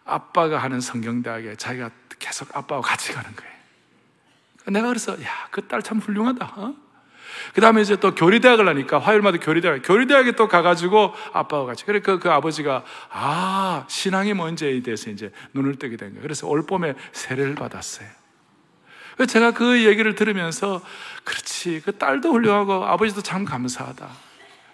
[0.04, 3.50] 아빠가 하는 성경 대학에 자기가 계속 아빠와 같이 가는 거예요.
[4.66, 6.52] 내가 그래서 야 그 딸 참 훌륭하다.
[6.56, 6.74] 어?
[7.54, 11.84] 그 다음에 이제 또 교리대학을 하니까 화요일마다 교리대학, 교리대학에 또 가가지고 아빠와 같이.
[11.84, 16.22] 그래, 그, 그 아버지가, 아, 신앙이 뭔지에 대해서 이제 눈을 뜨게 된 거예요.
[16.22, 18.08] 그래서 올 봄에 세례를 받았어요.
[19.28, 20.80] 제가 그 얘기를 들으면서,
[21.24, 24.08] 그렇지, 그 딸도 훌륭하고 아버지도 참 감사하다.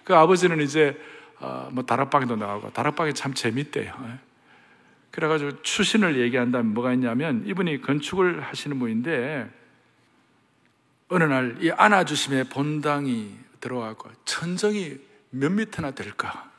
[0.05, 0.97] 그 아버지는 이제
[1.41, 3.93] 어, 뭐 다락방에도 나가고 다락방이 참 재밌대요.
[3.93, 4.19] 예.
[5.11, 9.51] 그래가지고 추신을 얘기한다면 뭐가 있냐면 이분이 건축을 하시는 분인데
[11.09, 14.97] 어느 날 이 안아주심의 본당이 들어가고 천정이
[15.31, 16.51] 몇 미터나 될까?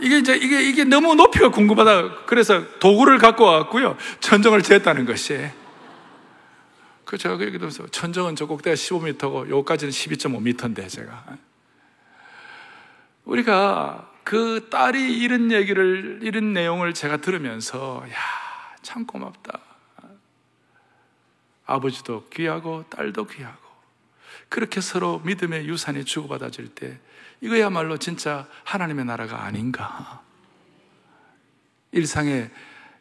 [0.00, 2.24] 이게 이제 이게 이게 너무 높이가 궁금하다.
[2.26, 3.96] 그래서 도구를 갖고 왔고요.
[4.20, 5.50] 천정을 쟀다는 것이.
[7.04, 7.86] 그 제가 그 얘기도 했어요.
[7.88, 11.24] 천정은 저 꼭대가 15m고 요까지는 12.5m인데 제가
[13.24, 18.44] 우리가 그 딸이 이런 얘기를 이런 내용을 제가 들으면서 야
[18.84, 19.58] 참 고맙다.
[21.66, 23.64] 아버지도 귀하고 딸도 귀하고
[24.48, 26.98] 그렇게 서로 믿음의 유산이 주고받아질 때
[27.40, 30.22] 이거야말로 진짜 하나님의 나라가 아닌가.
[31.92, 32.50] 일상에,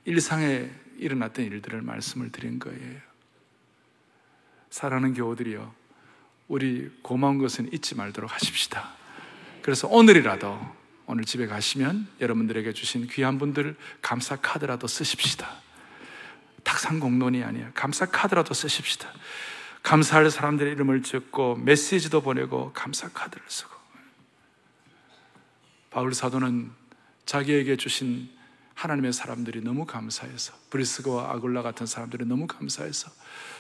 [0.06, 3.00] 일상에 일어났던 일들을 말씀을 드린 거예요.
[4.70, 5.74] 사랑하는 교우들이요.
[6.48, 8.94] 우리 고마운 것은 잊지 말도록 하십시다.
[9.62, 10.60] 그래서 오늘이라도
[11.06, 15.63] 오늘 집에 가시면 여러분들에게 주신 귀한 분들 감사 카드라도 쓰십시다.
[16.64, 17.72] 탁상 공론이 아니야.
[17.74, 19.10] 감사 카드라도 쓰십시다.
[19.84, 23.72] 감사할 사람들의 이름을 적고 메시지도 보내고 감사 카드를 쓰고
[25.92, 26.72] 바울 사도는
[27.26, 28.30] 자기에게 주신
[28.74, 33.12] 하나님의 사람들이 너무 감사해서 브리스가와 아굴라 같은 사람들이 너무 감사해서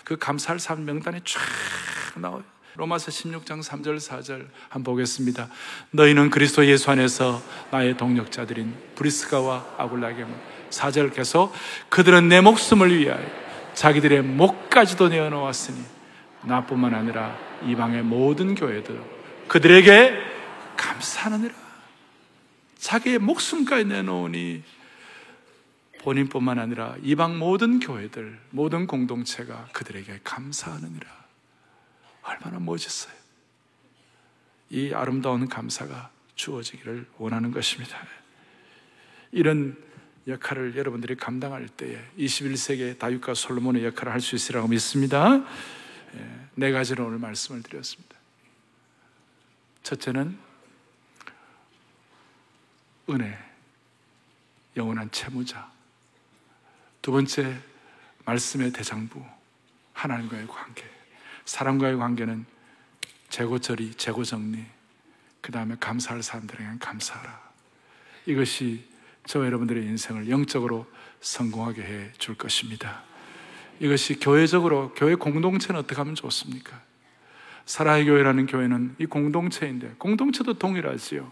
[0.03, 2.43] 그 감사할 사람 명단이 쫙 나와요.
[2.75, 5.47] 로마서 16장 3절 4절 한번 보겠습니다.
[5.91, 10.25] 너희는 그리스도 예수 안에서 나의 동력자들인 브리스가와 아굴라에게
[10.73, 11.53] 4절 계속
[11.89, 13.25] 그들은 내 목숨을 위하여
[13.73, 15.83] 자기들의 목까지도 내어놓았으니
[16.43, 19.01] 나뿐만 아니라 이방의 모든 교회들
[19.47, 20.13] 그들에게
[20.75, 21.53] 감사하느니라.
[22.77, 24.63] 자기의 목숨까지 내놓으니
[26.01, 31.07] 본인뿐만 아니라 이방 모든 교회들, 모든 공동체가 그들에게 감사하느니라.
[32.23, 33.13] 얼마나 멋있어요.
[34.69, 37.97] 이 아름다운 감사가 주어지기를 원하는 것입니다.
[39.31, 39.77] 이런
[40.27, 45.43] 역할을 여러분들이 감당할 때에 21세기의 다윗과 솔로몬의 역할을 할 수 있으리라고 믿습니다.
[46.15, 48.15] 예, 네 가지로 오늘 말씀을 드렸습니다.
[49.83, 50.37] 첫째는
[53.09, 53.37] 은혜,
[54.77, 55.69] 영원한 채무자.
[57.01, 57.59] 두 번째,
[58.23, 59.21] 말씀의 대장부,
[59.91, 60.83] 하나님과의 관계.
[61.43, 62.45] 사람과의 관계는
[63.29, 64.65] 재고처리, 재고정리.
[65.41, 67.51] 그 다음에 감사할 사람들에게 감사하라.
[68.25, 68.87] 이것이
[69.25, 70.85] 저 여러분들의 인생을 영적으로
[71.21, 73.03] 성공하게 해 줄 것입니다.
[73.79, 76.79] 이것이 교회적으로, 교회 공동체는 어떻게 하면 좋습니까?
[77.65, 81.31] 사라의 교회라는 교회는 이 공동체인데, 공동체도 동일하지요.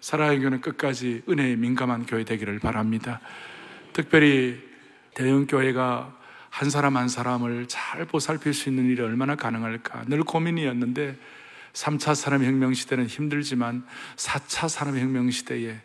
[0.00, 3.20] 사랑의 교회는 끝까지 은혜에 민감한 교회 되기를 바랍니다.
[3.92, 4.60] 특별히
[5.14, 6.16] 대형 교회가
[6.50, 11.16] 한 사람 한 사람을 잘 보살필 수 있는 일이 얼마나 가능할까 늘 고민이었는데
[11.72, 13.84] 3차 산업혁명 시대는 힘들지만
[14.16, 15.80] 4차 산업혁명 시대에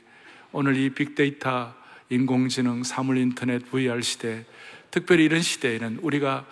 [0.55, 1.73] 오늘 이 빅데이터,
[2.09, 4.45] 인공지능, 사물인터넷, VR 시대
[4.91, 6.45] 특별히 이런 시대에는 우리가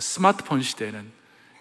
[0.00, 1.04] 스마트폰 시대에는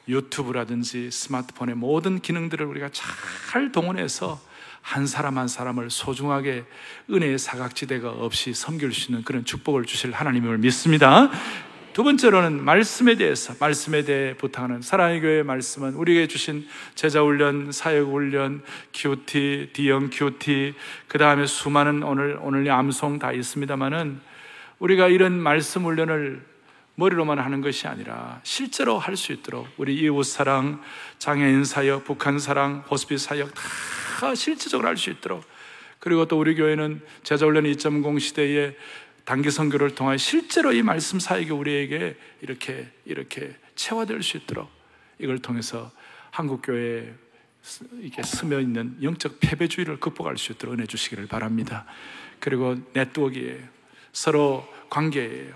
[0.07, 4.41] 유튜브라든지 스마트폰의 모든 기능들을 우리가 잘 동원해서
[4.81, 6.65] 한 사람 한 사람을 소중하게
[7.11, 11.29] 은혜의 사각지대가 없이 섬길 수 있는 그런 축복을 주실 하나님을 믿습니다.
[11.93, 18.09] 두 번째로는 말씀에 대해서 말씀에 대해 부탁하는 사랑의 교회의 말씀은 우리에게 주신 제자 훈련, 사역
[18.11, 18.61] 훈련,
[18.93, 20.75] QT, D형 QT,
[21.07, 24.21] 그 다음에 수많은 오늘 오늘 암송 다 있습니다만은
[24.77, 26.45] 우리가 이런 말씀 훈련을
[26.95, 30.81] 머리로만 하는 것이 아니라 실제로 할 수 있도록 우리 이웃 사랑,
[31.17, 35.43] 장애인 사역, 북한 사랑, 호스피스 사역 다 실질적으로 할 수 있도록.
[35.99, 38.75] 그리고 또 우리 교회는 제자 훈련 2.0 시대에
[39.29, 44.67] 단기 선교를 통해 실제로 이 말씀 사역이 우리에게 이렇게 이렇게 체화될 수 있도록
[45.19, 45.91] 이걸 통해서
[46.31, 47.13] 한국 교회에
[48.01, 51.85] 이게 스며 있는 영적 패배주의를 극복할 수 있도록 은혜 주시기를 바랍니다.
[52.39, 53.59] 그리고 네트워크예요.
[54.13, 55.53] 서로 관계예요.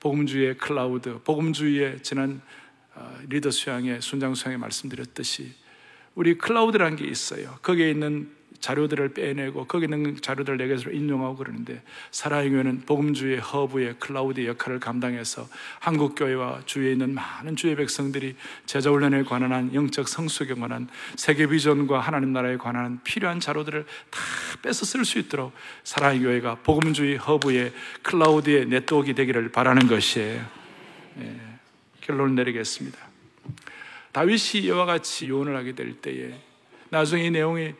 [0.00, 2.42] 복음주의의 클라우드, 복음주의의 지난
[2.96, 5.54] 어, 리더 수양의 순장 수양에 말씀드렸듯이
[6.16, 7.60] 우리 cloud라는 게 있어요.
[7.62, 14.44] 거기에 있는 자료들을 빼내고 거기 있는 자료들을 내게서 인용하고 그러는데 사랑의 교회는 복음주의 허브의 클라우드
[14.46, 15.48] 역할을 감당해서
[15.78, 18.34] 한국 교회와 주위에 있는 많은 주의 백성들이
[18.66, 24.20] 제자 훈련에 관한 한 영적 성숙에 관한 세계 비전과 하나님 나라에 관한 필요한 자료들을 다
[24.62, 25.52] 뺏어 쓸수 있도록
[25.84, 30.44] 사랑의 교회가 복음주의 허브의 클라우드의 네트워크가 되기를 바라는 것이에요.
[31.20, 31.36] 예,
[32.00, 32.98] 결론을 내리겠습니다.
[34.12, 36.34] 다윗이 이와 같이 유언을 하게 될 때에
[36.90, 37.74] 나중에 이 내용이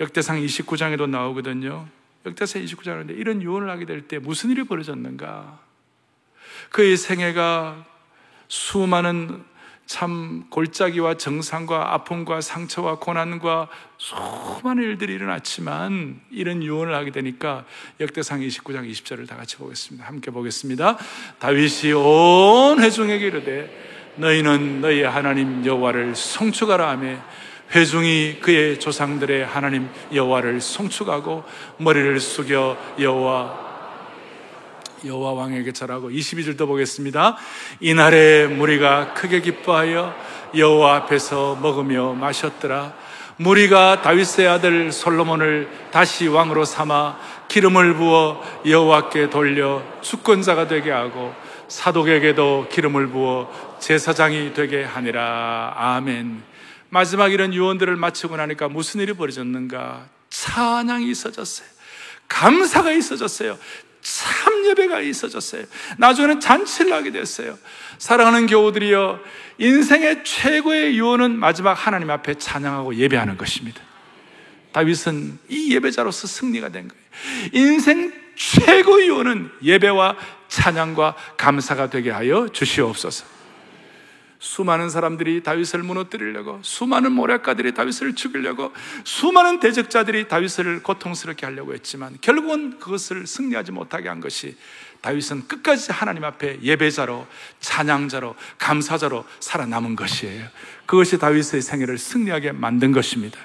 [0.00, 1.86] 역대상 29장에도 나오거든요.
[2.26, 5.60] 역대상 29장인데 이런 유언을 하게 될 때 무슨 일이 벌어졌는가?
[6.70, 7.84] 그의 생애가
[8.48, 9.44] 수많은
[9.86, 17.64] 참 골짜기와 정상과 아픔과 상처와 고난과 수많은 일들이 일어났지만 이런 유언을 하게 되니까
[17.98, 20.06] 역대상 29장 20절을 다 같이 보겠습니다.
[20.06, 20.96] 함께 보겠습니다.
[21.40, 27.16] 다윗이 온 회중에게 이르되 너희는 너희의 하나님 여호와를 송축하라 하며
[27.72, 31.44] 회중이 그의 조상들의 하나님 여호와를 송축하고
[31.78, 33.70] 머리를 숙여 여호와
[35.04, 37.36] 여호와 왕에게 절하고 22절도 보겠습니다.
[37.80, 40.14] 이날에 무리가 크게 기뻐하여
[40.54, 42.92] 여호와 앞에서 먹으며 마셨더라.
[43.36, 47.18] 무리가 다윗의 아들 솔로몬을 다시 왕으로 삼아
[47.48, 51.32] 기름을 부어 여호와께 돌려 주권자가 되게 하고
[51.68, 55.72] 사독에게도 기름을 부어 제사장이 되게 하니라.
[55.76, 56.49] 아멘.
[56.90, 60.08] 마지막 이런 유언들을 마치고 나니까 무슨 일이 벌어졌는가?
[60.28, 61.66] 찬양이 있어졌어요.
[62.28, 63.58] 감사가 있어졌어요.
[64.02, 65.64] 참 예배가 있어졌어요.
[65.98, 67.58] 나중에는 잔치를 하게 됐어요.
[67.98, 69.20] 사랑하는 교우들이여,
[69.58, 73.80] 인생의 최고의 유언은 마지막 하나님 앞에 찬양하고 예배하는 것입니다.
[74.72, 77.02] 다윗은 이 예배자로서 승리가 된 거예요.
[77.52, 80.16] 인생 최고의 유언은 예배와
[80.48, 83.39] 찬양과 감사가 되게 하여 주시옵소서.
[84.40, 88.72] 수많은 사람들이 다윗을 무너뜨리려고 수많은 모략가들이 다윗을 죽이려고
[89.04, 94.56] 수많은 대적자들이 다윗을 고통스럽게 하려고 했지만 결국은 그것을 승리하지 못하게 한 것이
[95.02, 97.26] 다윗은 끝까지 하나님 앞에 예배자로
[97.60, 100.46] 찬양자로 감사자로 살아남은 것이에요.
[100.86, 103.38] 그것이 다윗의 생애를 승리하게 만든 것입니다.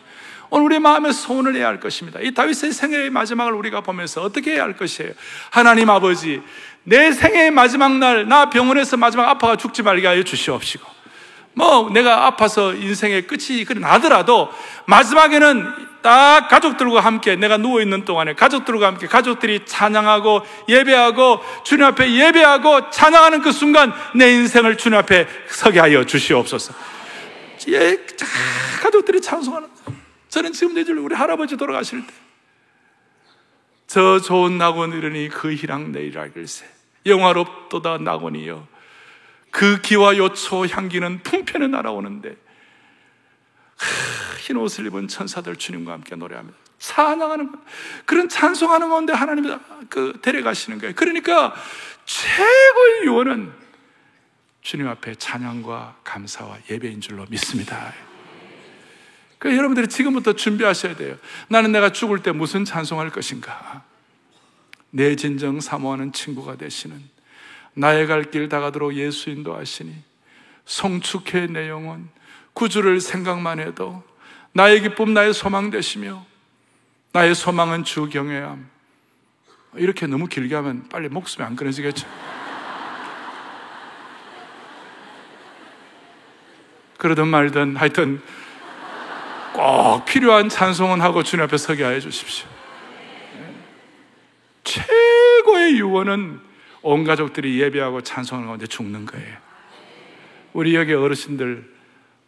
[0.50, 2.20] 오늘 우리 마음에 소원을 해야 할 것입니다.
[2.22, 5.12] 이 다윗의 생애의 마지막을 우리가 보면서 어떻게 해야 할 것이에요?
[5.50, 6.42] 하나님 아버지,
[6.84, 10.96] 내 생애의 마지막 날, 나 병원에서 마지막 아파가 죽지 말게 하여 주시옵시고,
[11.54, 14.50] 뭐 내가 아파서 인생의 끝이 나더라도
[14.86, 22.14] 마지막에는 딱 가족들과 함께 내가 누워 있는 동안에 가족들과 함께 가족들이 찬양하고 예배하고 주님 앞에
[22.14, 26.74] 예배하고 찬양하는 그 순간 내 인생을 주님 앞에 서게 하여 주시옵소서.
[27.70, 27.98] 예,
[28.84, 29.75] 가족들이 찬송하는
[30.36, 32.14] 저는 지금 내줄 우리 할아버지 돌아가실 때
[33.88, 35.92] 저 좋은 낙원 이르니 그 희랑
[36.34, 36.66] 글세
[37.06, 38.68] 영화롭도다 낙원이여
[39.52, 42.36] 그 기와 요초 향기는 풍편에 날아오는데
[44.42, 46.58] 흰 옷을 입은 천사들 주님과 함께 노래합니다.
[46.78, 47.60] 것,
[48.06, 49.56] 그런 찬송하는 가운데 하나님이
[49.88, 50.94] 그 데려가시는 거예요.
[50.96, 51.56] 그러니까
[52.04, 53.54] 최고의 유언은
[54.62, 57.94] 주님 앞에 찬양과 감사와 예배인 줄로 믿습니다.
[59.40, 61.18] 그 여러분들이 지금부터 준비하셔야 돼요.
[61.48, 63.84] 나는 내가 죽을 때 무슨 찬송할 것인가?
[64.92, 67.16] 내 진정 사모하는 친구가 되시는
[67.74, 69.94] 나의 갈 길 다가도록 예수 인도하시니
[70.66, 72.10] 성축해 내 영혼
[72.54, 74.02] 구주를 생각만 해도
[74.54, 76.26] 나의 기쁨 나의 소망 되시며
[77.12, 78.70] 나의 소망은 주 경외함
[79.76, 82.08] 이렇게 너무 길게 하면 빨리 목숨이 안 끊어지겠죠
[86.98, 88.22] 그러든 말든 하여튼
[89.56, 92.46] 꼭 필요한 찬송은 하고 주님 앞에 서게 하여 주십시오.
[94.66, 96.42] 최고의 유언은
[96.82, 99.38] 온 가족들이 예배하고 찬송하는 가운데 죽는 거예요.
[100.52, 101.74] 우리 여기 어르신들,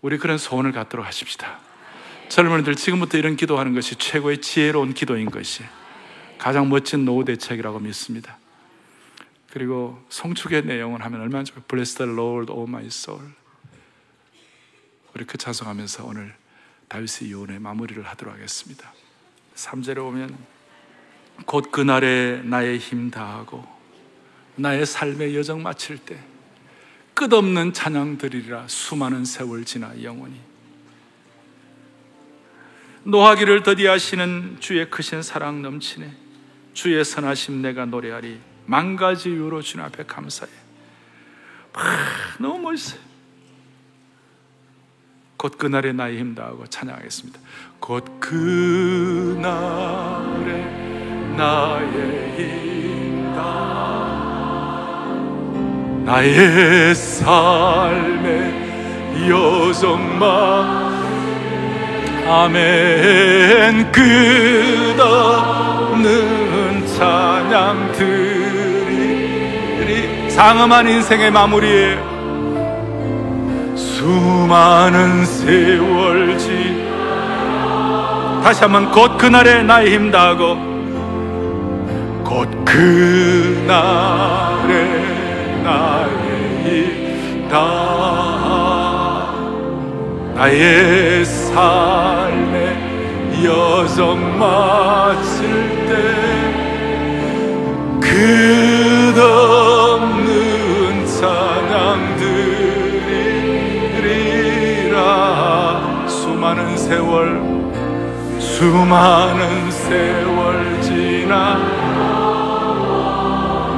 [0.01, 1.59] 우리 그런 소원을 갖도록 하십시다.
[2.29, 5.63] 젊은이들 지금부터 이런 기도하는 것이 최고의 지혜로운 기도인 것이
[6.37, 8.37] 가장 멋진 노후 대책이라고 믿습니다.
[9.51, 11.63] 그리고 성축의 내용을 하면 얼마나 좋아요.
[11.67, 13.21] Bless the Lord, O my soul.
[15.13, 16.33] 우리 그 찬송하면서 오늘
[16.87, 18.93] 다윗의 유언의 마무리를 하도록 하겠습니다.
[19.55, 20.37] 3절에 오면
[21.45, 23.65] 곧 그날에 나의 힘 다하고
[24.55, 26.19] 나의 삶의 여정 마칠 때
[27.13, 30.39] 끝없는 찬양 드리리라 수많은 세월 지나 영원히.
[33.03, 36.11] 노하기를 더디하시는 주의 크신 사랑 넘치네.
[36.73, 38.39] 주의 선하심 내가 노래하리.
[38.65, 40.51] 만 가지 이유로 주님 앞에 감사해.
[41.73, 43.06] 아, 너무 멋있어요
[45.37, 47.39] 곧 그날에 나의 힘 다하고 찬양하겠습니다.
[47.79, 49.45] 곧 그날에
[51.37, 53.57] 나의 힘 다하고
[56.05, 58.67] 나의 삶의
[59.29, 60.87] 여정만
[62.27, 63.91] 아멘.
[63.91, 64.97] 끝없는
[66.87, 69.17] 찬양 들이
[70.29, 72.16] 상음한 인생의 마무리에
[73.97, 76.85] 수많은 세월 지.
[78.43, 80.55] 다시 한번 곧 그날에 나의 힘 다하고
[82.23, 83.65] 곧 그날에
[85.63, 86.11] 나의
[86.63, 89.33] 힘 다하
[90.35, 92.77] 나의 삶의
[93.43, 95.41] 여정 마칠
[95.87, 95.93] 때
[99.09, 100.27] 끝없는
[101.07, 101.56] 찬
[106.87, 107.41] 세월
[108.39, 111.59] 수많은 세월 지나.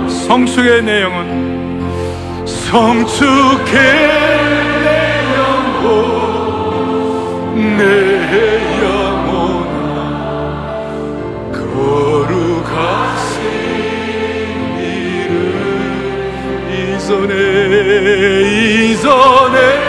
[0.07, 3.73] 성축의 내용은 성축의
[4.83, 4.89] 내
[5.39, 5.87] 영혼
[7.77, 7.81] 내
[8.83, 9.97] 영혼아
[11.51, 13.33] 거룩하신
[14.77, 15.33] 이름
[16.71, 17.33] 이전에
[18.91, 19.88] 이전에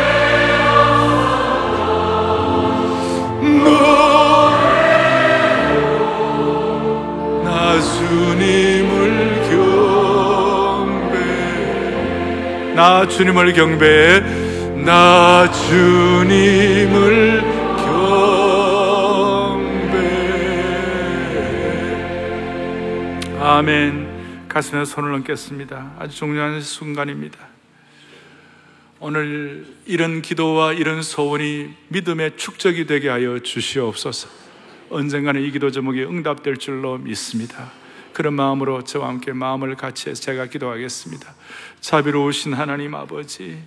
[8.40, 11.14] 주님을 경배.
[12.74, 14.20] 나 주님을 경배.
[14.82, 17.42] 나 주님을
[17.76, 17.98] 경배.
[23.42, 24.46] 아멘.
[24.48, 25.96] 가슴에 손을 얹겠습니다.
[25.98, 27.38] 아주 중요한 순간입니다.
[29.00, 34.30] 오늘 이런 기도와 이런 소원이 믿음의 축적이 되게 하여 주시옵소서.
[34.88, 37.79] 언젠가는 이 기도 제목이 응답될 줄로 믿습니다.
[38.12, 41.34] 그런 마음으로 저와 함께 마음을 같이 해서 제가 기도하겠습니다.
[41.80, 43.62] 자비로우신 하나님 아버지,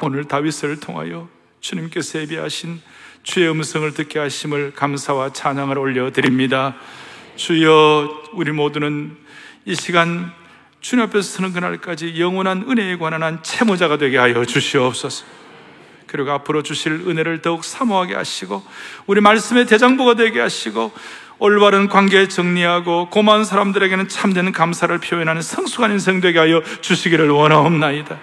[0.00, 1.28] 오늘 다윗을 통하여
[1.60, 2.80] 주님께서 예비하신
[3.22, 6.76] 주의 음성을 듣게 하심을 감사와 찬양을 올려드립니다.
[7.36, 9.16] 주여, 우리 모두는
[9.66, 10.32] 이 시간
[10.80, 15.26] 주님 앞에서 서는 그날까지 영원한 은혜에 관한 한 채무자가 되게 하여 주시옵소서.
[16.06, 18.64] 그리고 앞으로 주실 은혜를 더욱 사모하게 하시고
[19.06, 20.92] 우리 말씀의 대장부가 되게 하시고
[21.40, 28.18] 올바른 관계 정리하고 고마운 사람들에게는 참된 감사를 표현하는 성숙한 인생 되게 하여 주시기를 원하옵나이다.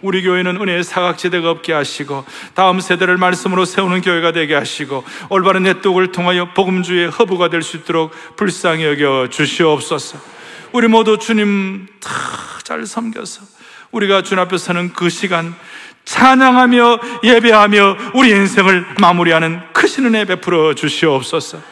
[0.00, 6.10] 우리 교회는 은혜의 사각지대가 없게 하시고 다음 세대를 말씀으로 세우는 교회가 되게 하시고 올바른 넷독을
[6.10, 10.18] 통하여 복음주의 허브가 될 수 있도록 불쌍히 여겨 주시옵소서.
[10.72, 12.10] 우리 모두 주님 다
[12.62, 13.42] 잘 섬겨서
[13.90, 15.54] 우리가 주님 앞에 서는 그 시간
[16.04, 21.71] 찬양하며 예배하며 우리 인생을 마무리하는 크신 은혜 베풀어 주시옵소서.